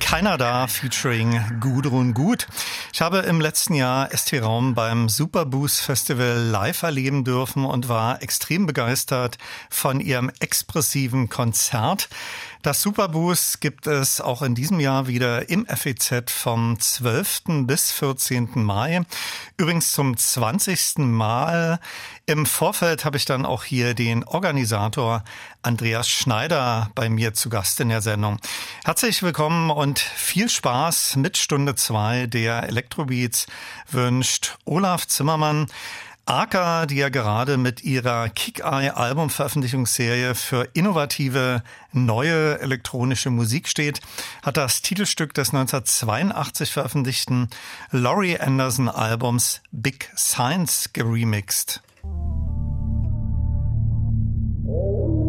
[0.00, 2.46] Keiner da featuring Gudrun Gut.
[2.92, 8.22] Ich habe im letzten Jahr ST Raum beim Superboost Festival live erleben dürfen und war
[8.22, 9.38] extrem begeistert
[9.70, 12.08] von ihrem expressiven Konzert.
[12.64, 17.66] Das Superboost gibt es auch in diesem Jahr wieder im FEZ vom 12.
[17.66, 18.52] bis 14.
[18.54, 19.02] Mai.
[19.58, 20.96] Übrigens zum 20.
[20.96, 21.78] Mal.
[22.24, 25.24] Im Vorfeld habe ich dann auch hier den Organisator
[25.60, 28.38] Andreas Schneider bei mir zu Gast in der Sendung.
[28.86, 33.46] Herzlich willkommen und viel Spaß mit Stunde zwei der Elektrobeats
[33.90, 35.66] wünscht Olaf Zimmermann.
[36.26, 41.62] Arca, die ja gerade mit ihrer Kick-Eye-Album-Veröffentlichungsserie für innovative,
[41.92, 44.00] neue elektronische Musik steht,
[44.42, 47.50] hat das Titelstück des 1982 veröffentlichten
[47.90, 51.82] Laurie Anderson-Albums Big Science geremixed.
[54.66, 55.24] Oh.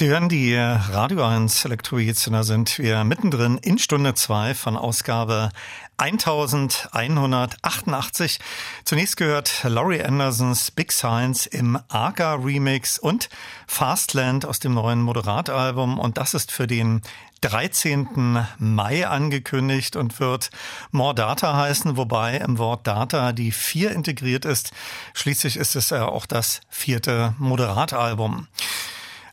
[0.00, 5.50] Sie hören die Radio 1 Elektrobeats da sind wir mittendrin in Stunde 2 von Ausgabe
[5.98, 8.38] 1188.
[8.86, 13.28] Zunächst gehört Laurie Andersons Big Science im Arca Remix und
[13.66, 17.02] Fastland aus dem neuen Moderat-Album und das ist für den
[17.42, 18.38] 13.
[18.56, 20.48] Mai angekündigt und wird
[20.92, 24.72] More Data heißen, wobei im Wort Data die 4 integriert ist.
[25.12, 28.46] Schließlich ist es ja auch das vierte Moderatalbum.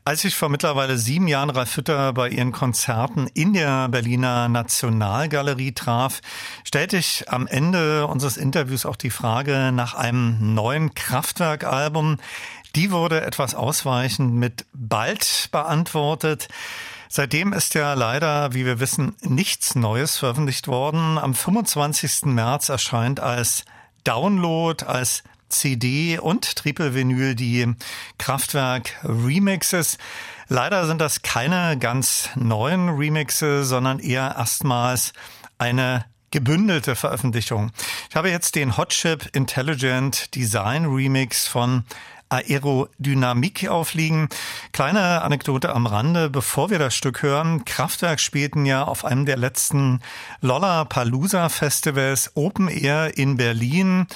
[0.07, 5.73] Als ich vor mittlerweile sieben Jahren Ralf Hütter bei ihren Konzerten in der Berliner Nationalgalerie
[5.73, 6.21] traf,
[6.63, 12.19] stellte ich am Ende unseres Interviews auch die Frage nach einem neuen Kraftwerkalbum.
[12.77, 16.47] Die wurde etwas ausweichend mit bald beantwortet.
[17.09, 21.17] Seitdem ist ja leider, wie wir wissen, nichts Neues veröffentlicht worden.
[21.17, 22.27] Am 25.
[22.27, 23.65] März erscheint als
[24.05, 27.74] Download, als CD und Triple Vinyl die
[28.18, 29.98] Kraftwerk Remixes.
[30.48, 35.14] Leider sind das keine ganz neuen Remixe, sondern eher erstmals
[35.57, 37.72] eine gebündelte Veröffentlichung.
[38.10, 41.84] Ich habe jetzt den Hotchip Intelligent Design Remix von
[42.30, 44.28] Aerodynamik aufliegen.
[44.74, 47.64] Kleine Anekdote am Rande, bevor wir das Stück hören.
[47.65, 50.02] Kraftwerk spielten ja auf einem der letzten
[50.41, 54.07] Lollapalooza Festivals Open Air in Berlin.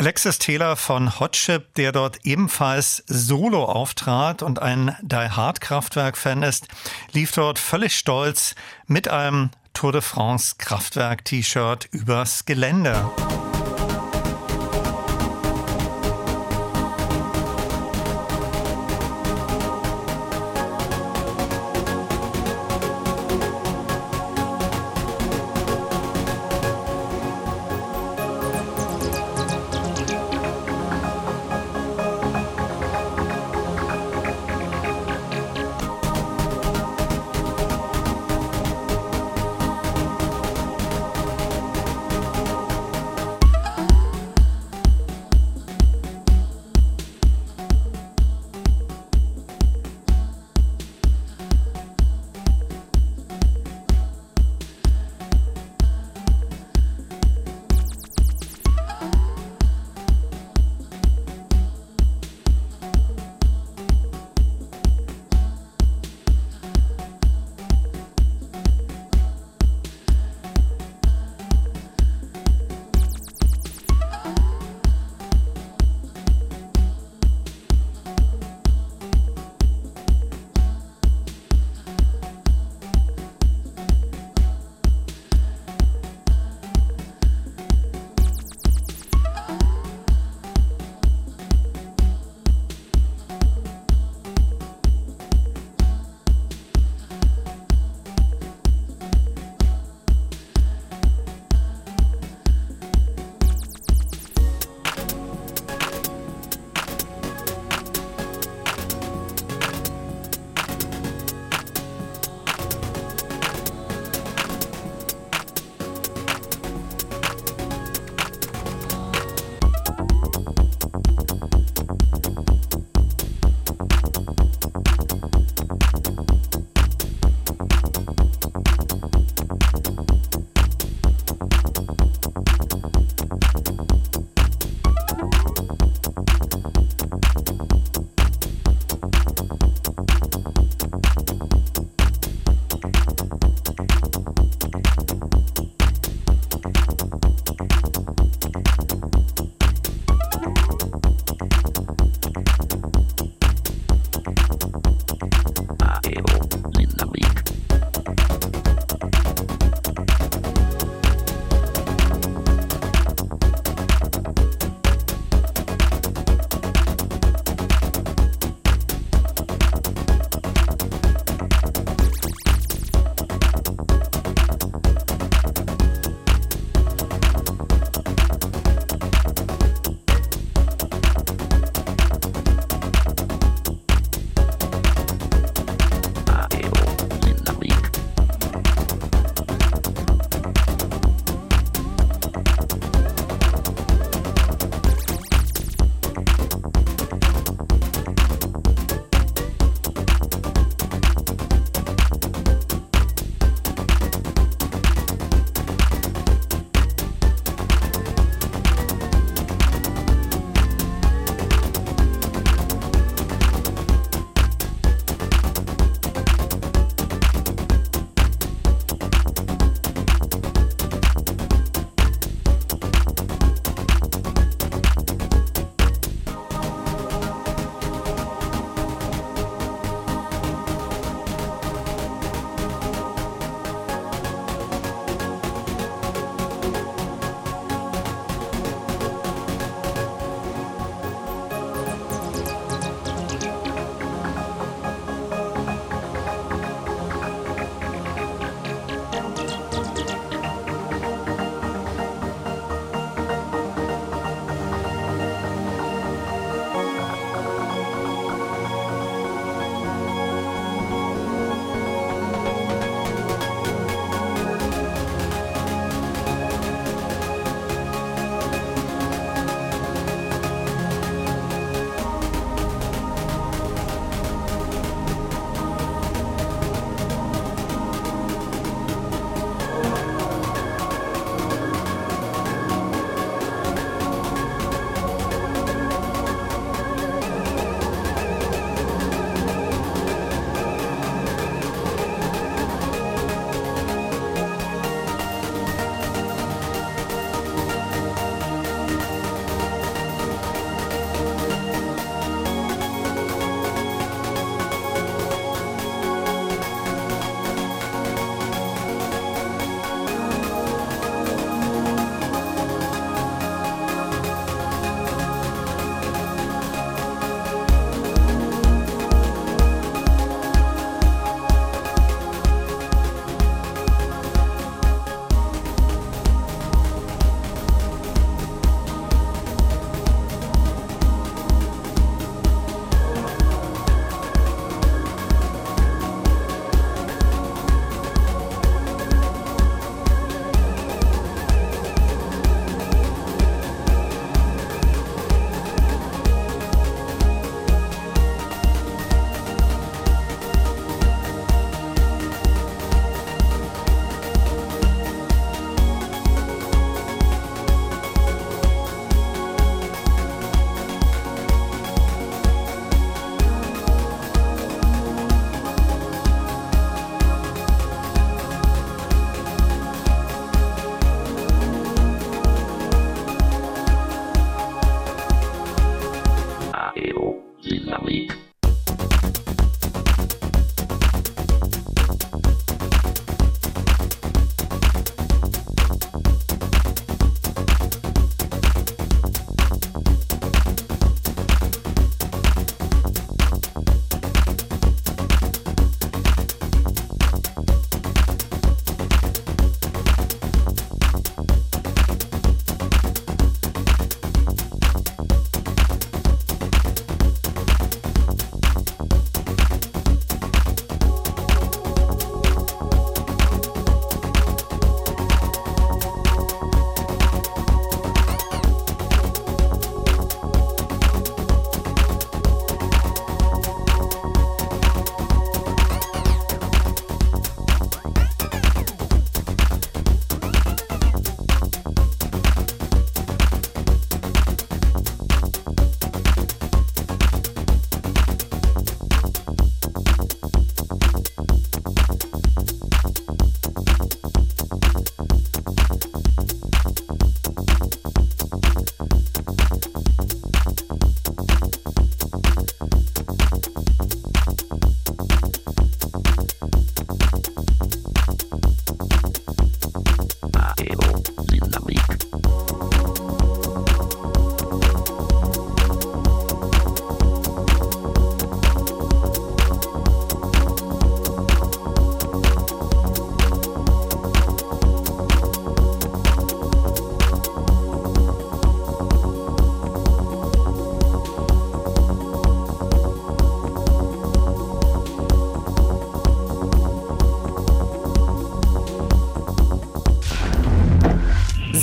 [0.00, 6.68] Alexis Taylor von Hotchip, der dort ebenfalls solo auftrat und ein Die Hard Kraftwerk-Fan ist,
[7.10, 8.54] lief dort völlig stolz
[8.86, 13.10] mit einem Tour de France Kraftwerk T-Shirt übers Gelände.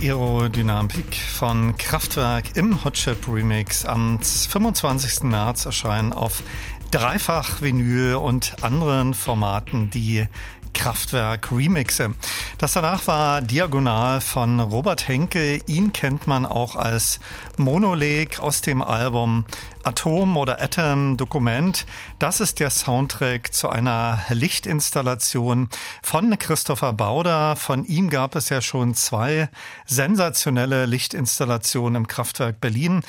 [0.00, 5.24] Aerodynamik von Kraftwerk im Hotchip Remix am 25.
[5.24, 6.42] März erscheinen auf
[6.90, 10.26] Dreifach Vinyl und anderen Formaten die
[10.74, 12.14] Kraftwerk Remixe.
[12.58, 15.60] Das danach war Diagonal von Robert Henke.
[15.66, 17.18] Ihn kennt man auch als
[17.56, 19.44] Monoleg aus dem Album
[19.88, 21.86] Atom oder Atom Dokument.
[22.18, 25.70] Das ist der Soundtrack zu einer Lichtinstallation
[26.02, 27.56] von Christopher Bauder.
[27.56, 29.48] Von ihm gab es ja schon zwei
[29.86, 33.02] sensationelle Lichtinstallationen im Kraftwerk Berlin.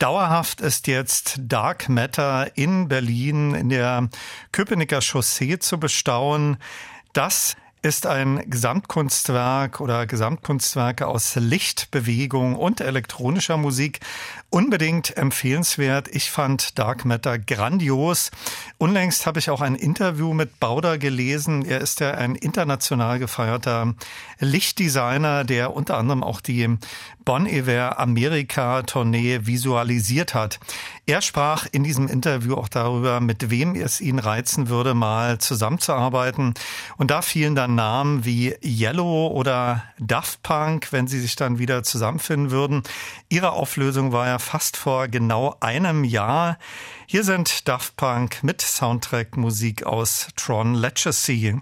[0.00, 4.08] Dauerhaft ist jetzt Dark Matter in Berlin in der
[4.50, 6.56] Köpenicker Chaussee zu bestaunen.
[7.12, 7.54] Das
[7.84, 14.00] ist ein Gesamtkunstwerk oder Gesamtkunstwerke aus Licht, Bewegung und elektronischer Musik.
[14.54, 16.06] Unbedingt empfehlenswert.
[16.14, 18.30] Ich fand Dark Matter grandios.
[18.78, 21.64] Unlängst habe ich auch ein Interview mit Bauder gelesen.
[21.64, 23.94] Er ist ja ein international gefeierter
[24.38, 26.78] Lichtdesigner, der unter anderem auch die
[27.24, 30.60] Bon Iver Amerika Tournee visualisiert hat.
[31.06, 36.54] Er sprach in diesem Interview auch darüber, mit wem es ihn reizen würde, mal zusammenzuarbeiten.
[36.96, 41.82] Und da fielen dann Namen wie Yellow oder Daft Punk, wenn sie sich dann wieder
[41.82, 42.82] zusammenfinden würden.
[43.28, 46.58] Ihre Auflösung war ja fast vor genau einem Jahr.
[47.06, 51.60] Hier sind Daft Punk mit Soundtrack-Musik aus Tron Legacy.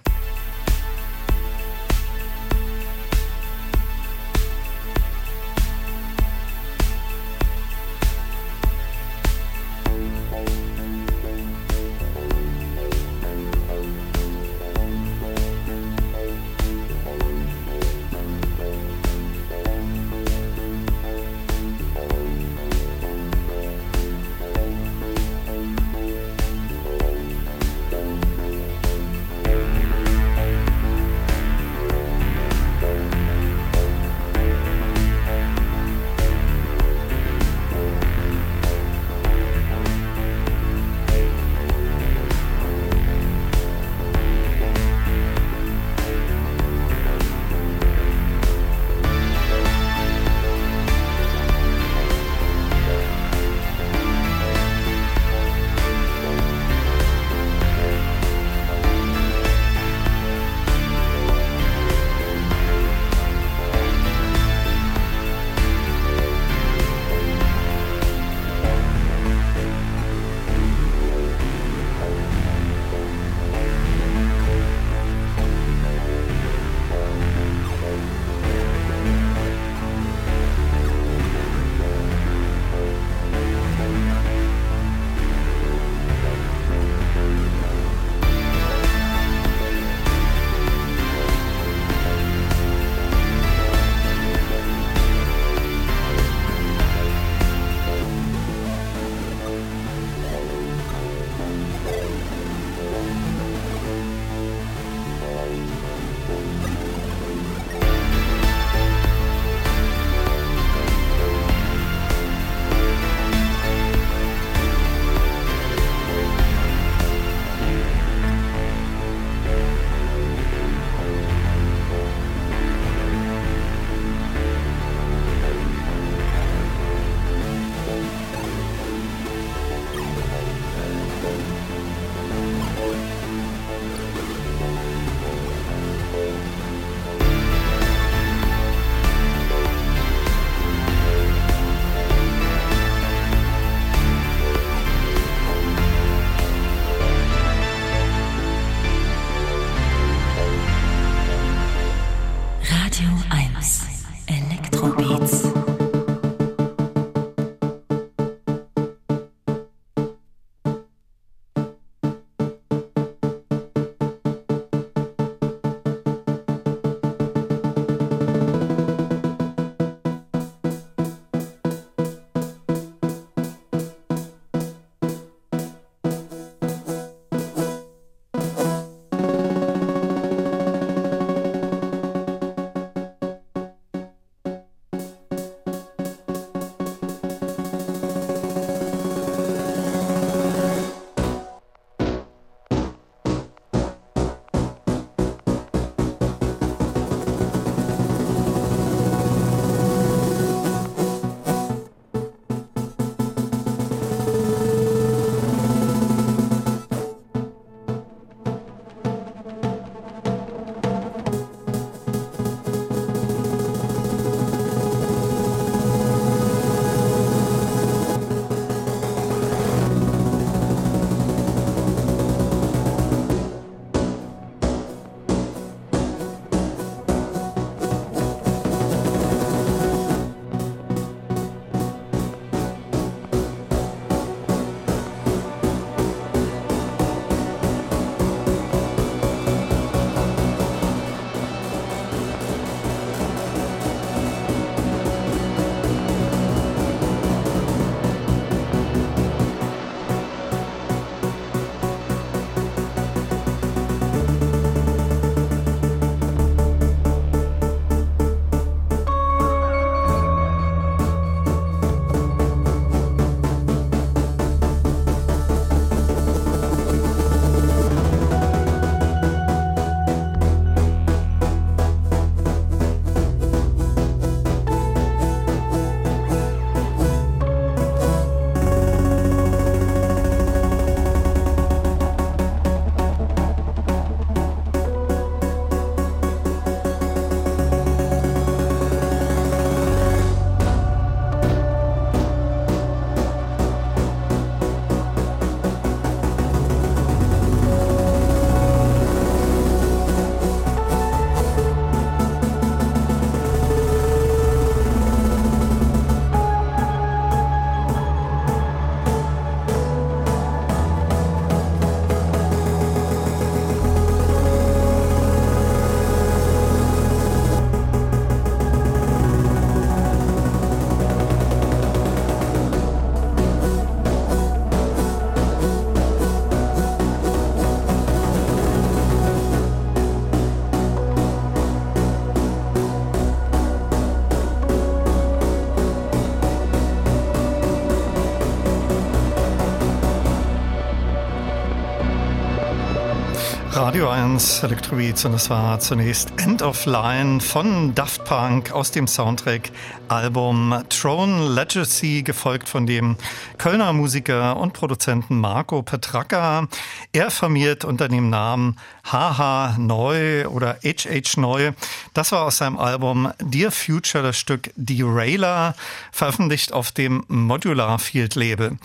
[343.93, 349.06] Radio 1 Electrobeats und das war zunächst End of Line von Daft Punk aus dem
[349.06, 349.70] Soundtrack
[350.09, 353.16] Album Throne Legacy, gefolgt von dem
[353.59, 356.69] Kölner Musiker und Produzenten Marco Petracca.
[357.12, 358.78] Er firmiert unter dem Namen
[359.10, 361.73] HH Neu oder HH Neu.
[362.14, 365.74] Das war aus seinem Album Dear Future das Stück Derailer,
[366.12, 368.78] veröffentlicht auf dem Modular Field Label.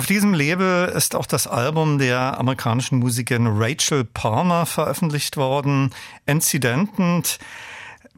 [0.00, 5.90] Auf diesem Label ist auch das Album der amerikanischen Musikerin Rachel Palmer veröffentlicht worden,
[6.24, 7.38] Incident.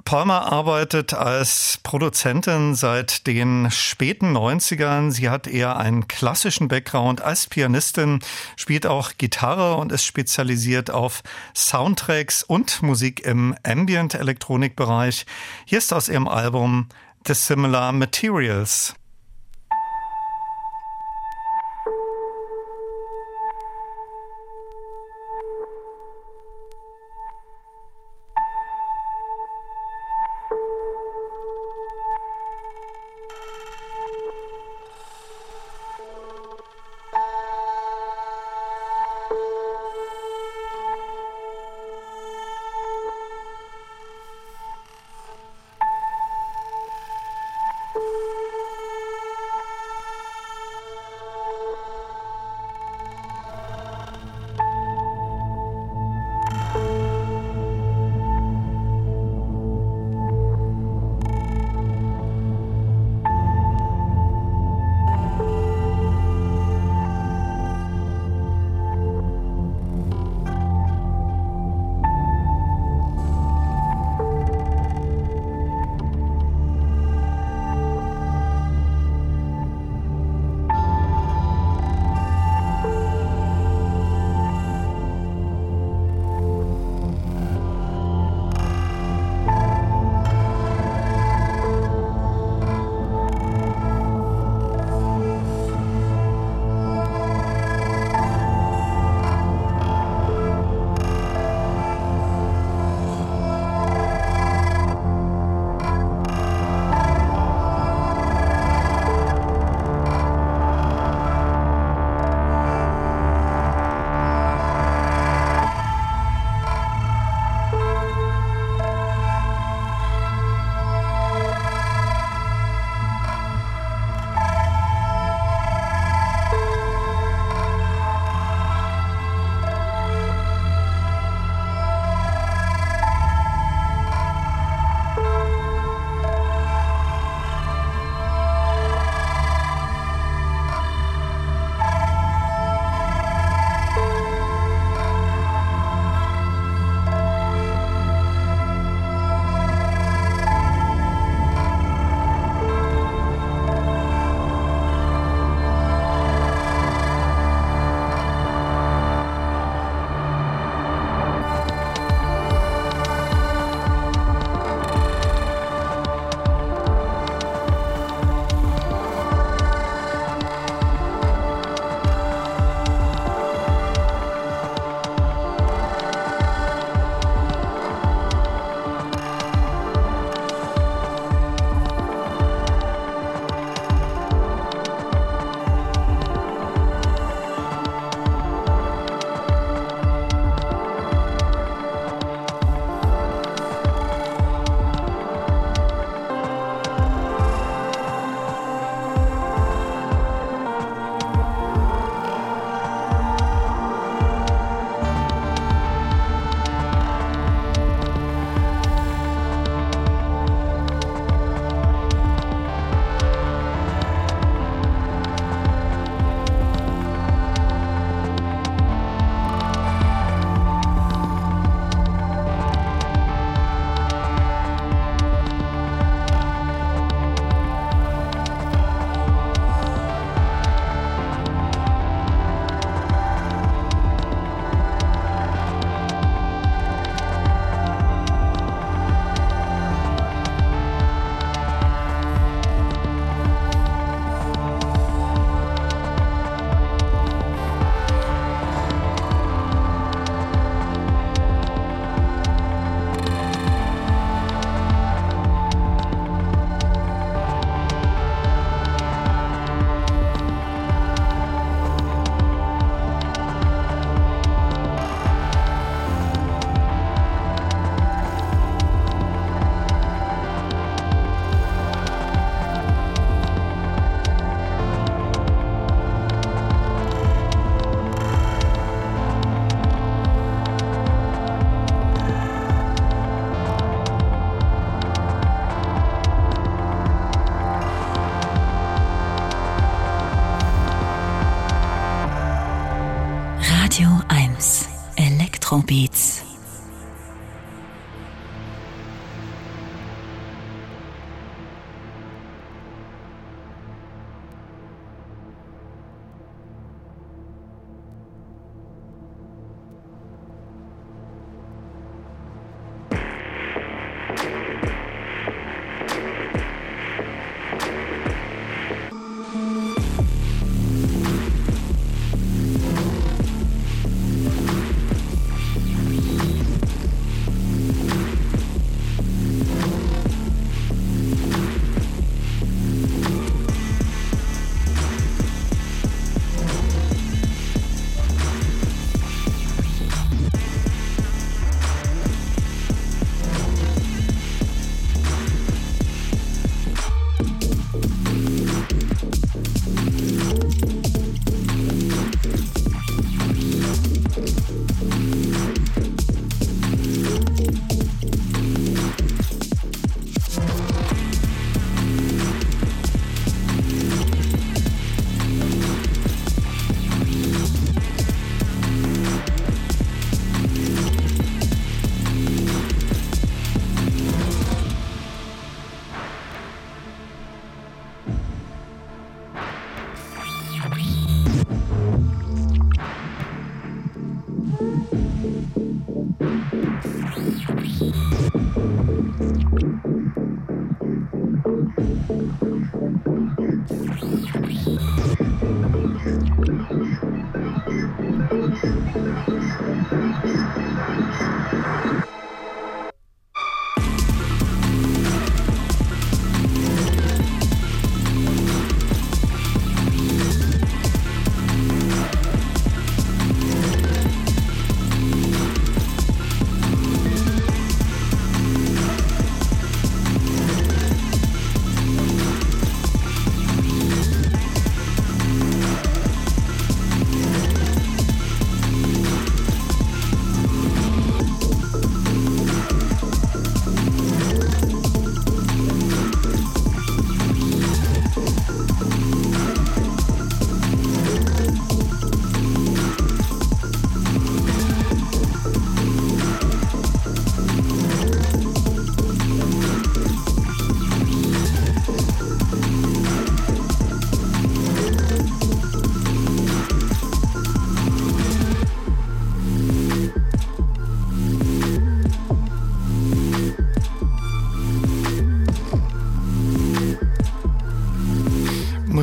[0.04, 5.10] Palmer arbeitet als Produzentin seit den späten 90ern.
[5.10, 8.20] Sie hat eher einen klassischen Background als Pianistin,
[8.54, 15.26] spielt auch Gitarre und ist spezialisiert auf Soundtracks und Musik im Ambient-Elektronikbereich.
[15.64, 16.86] Hier ist aus ihrem Album
[17.26, 18.94] The Similar Materials.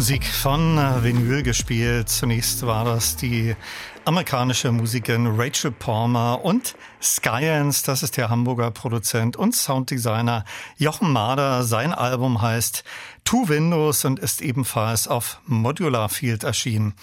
[0.09, 2.09] Musik von äh, Vinyl gespielt.
[2.09, 3.55] Zunächst war das die
[4.05, 10.45] amerikanische Musikerin Rachel Palmer und Skyans, das ist der Hamburger Produzent und Sounddesigner
[10.77, 11.61] Jochen Mader.
[11.61, 12.83] Sein Album heißt
[13.23, 16.95] Two Windows und ist ebenfalls auf Modular Field erschienen.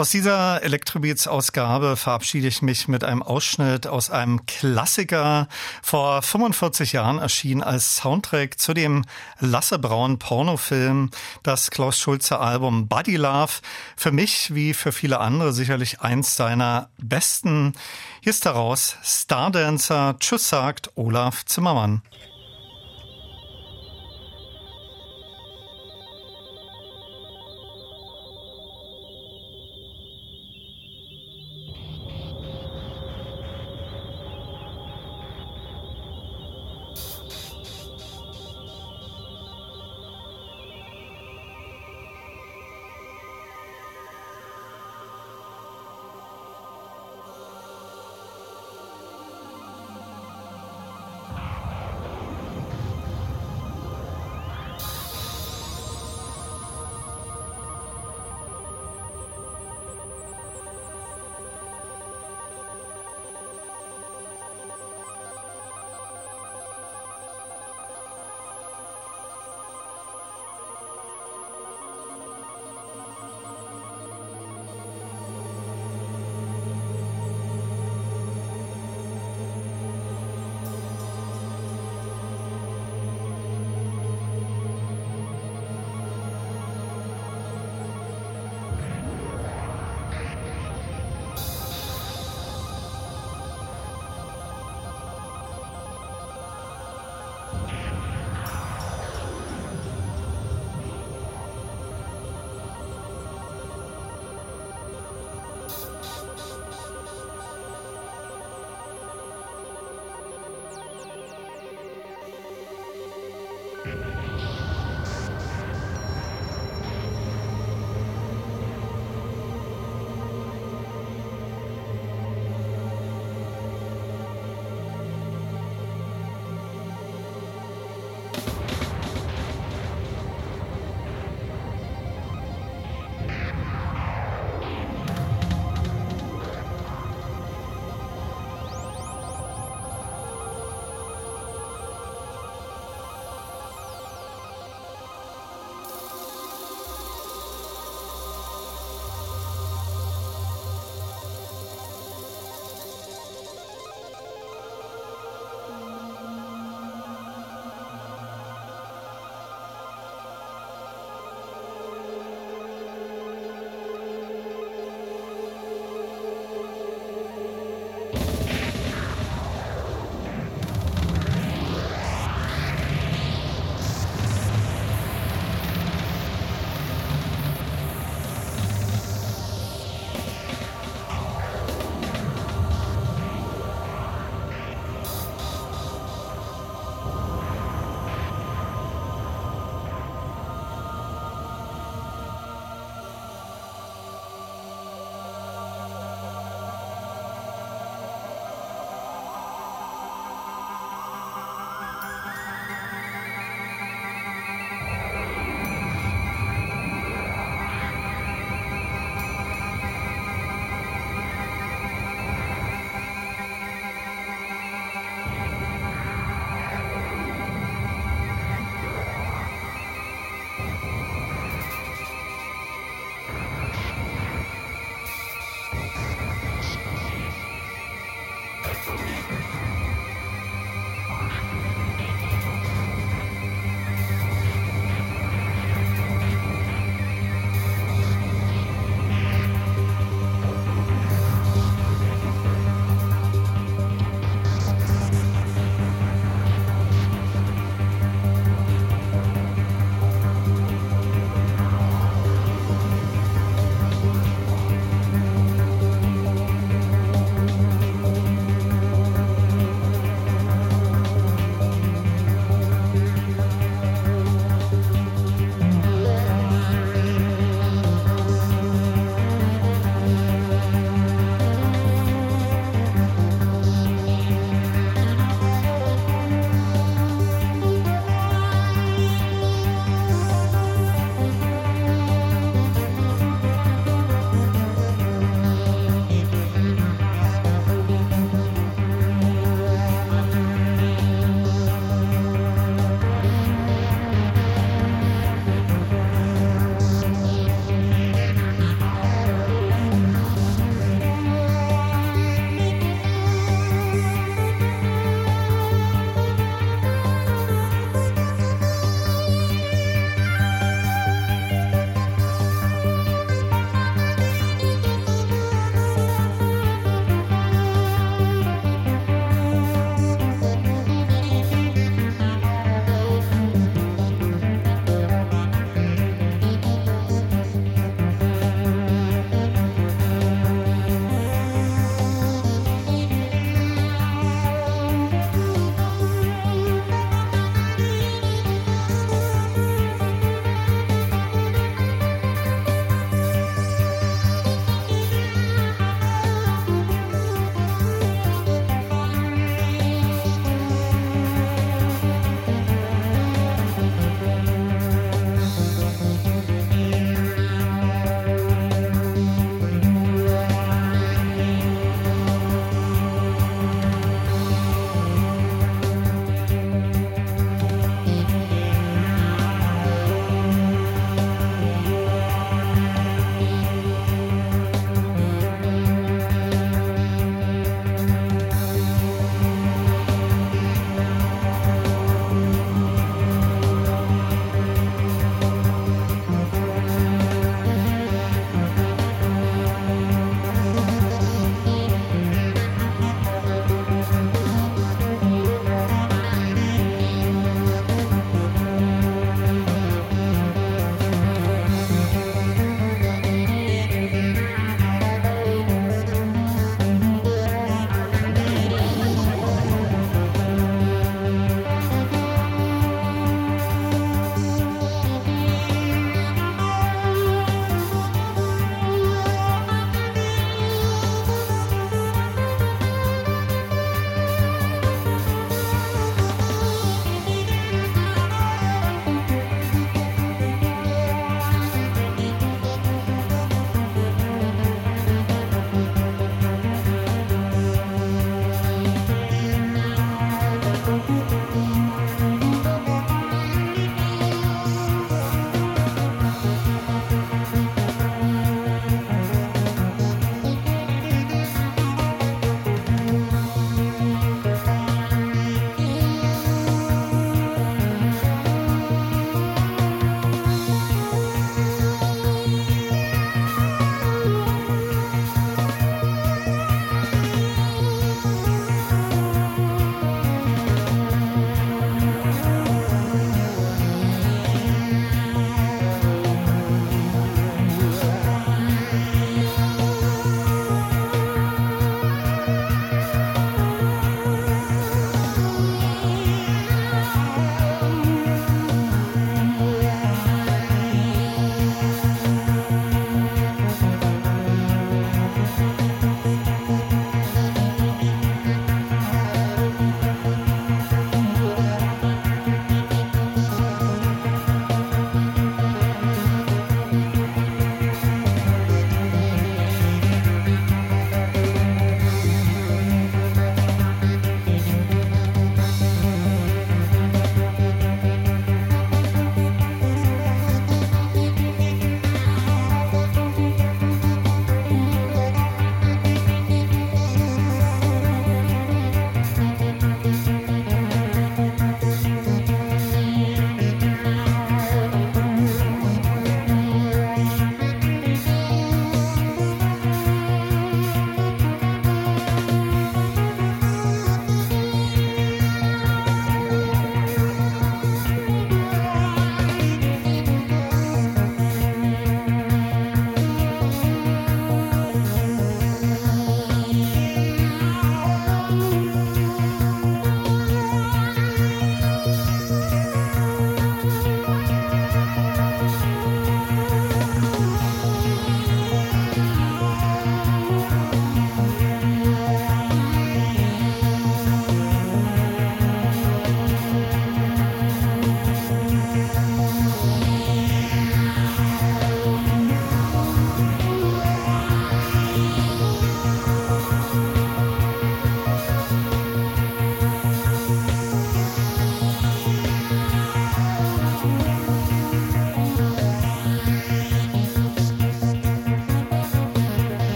[0.00, 5.46] Aus dieser Electrobeats-Ausgabe verabschiede ich mich mit einem Ausschnitt aus einem Klassiker.
[5.82, 9.04] Vor 45 Jahren erschien als Soundtrack zu dem
[9.40, 11.10] Lasse Braun Pornofilm
[11.42, 13.52] das Klaus Schulze Album Body Love.
[13.94, 17.74] Für mich, wie für viele andere, sicherlich eins seiner besten.
[18.22, 20.16] Hier ist daraus Stardancer.
[20.18, 22.00] Tschüss sagt Olaf Zimmermann.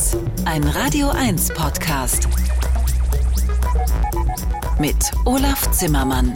[0.00, 0.16] Elektrobeats,
[0.46, 2.28] ein Radio 1 Podcast.
[4.78, 4.96] Mit
[5.26, 6.34] Olaf Zimmermann.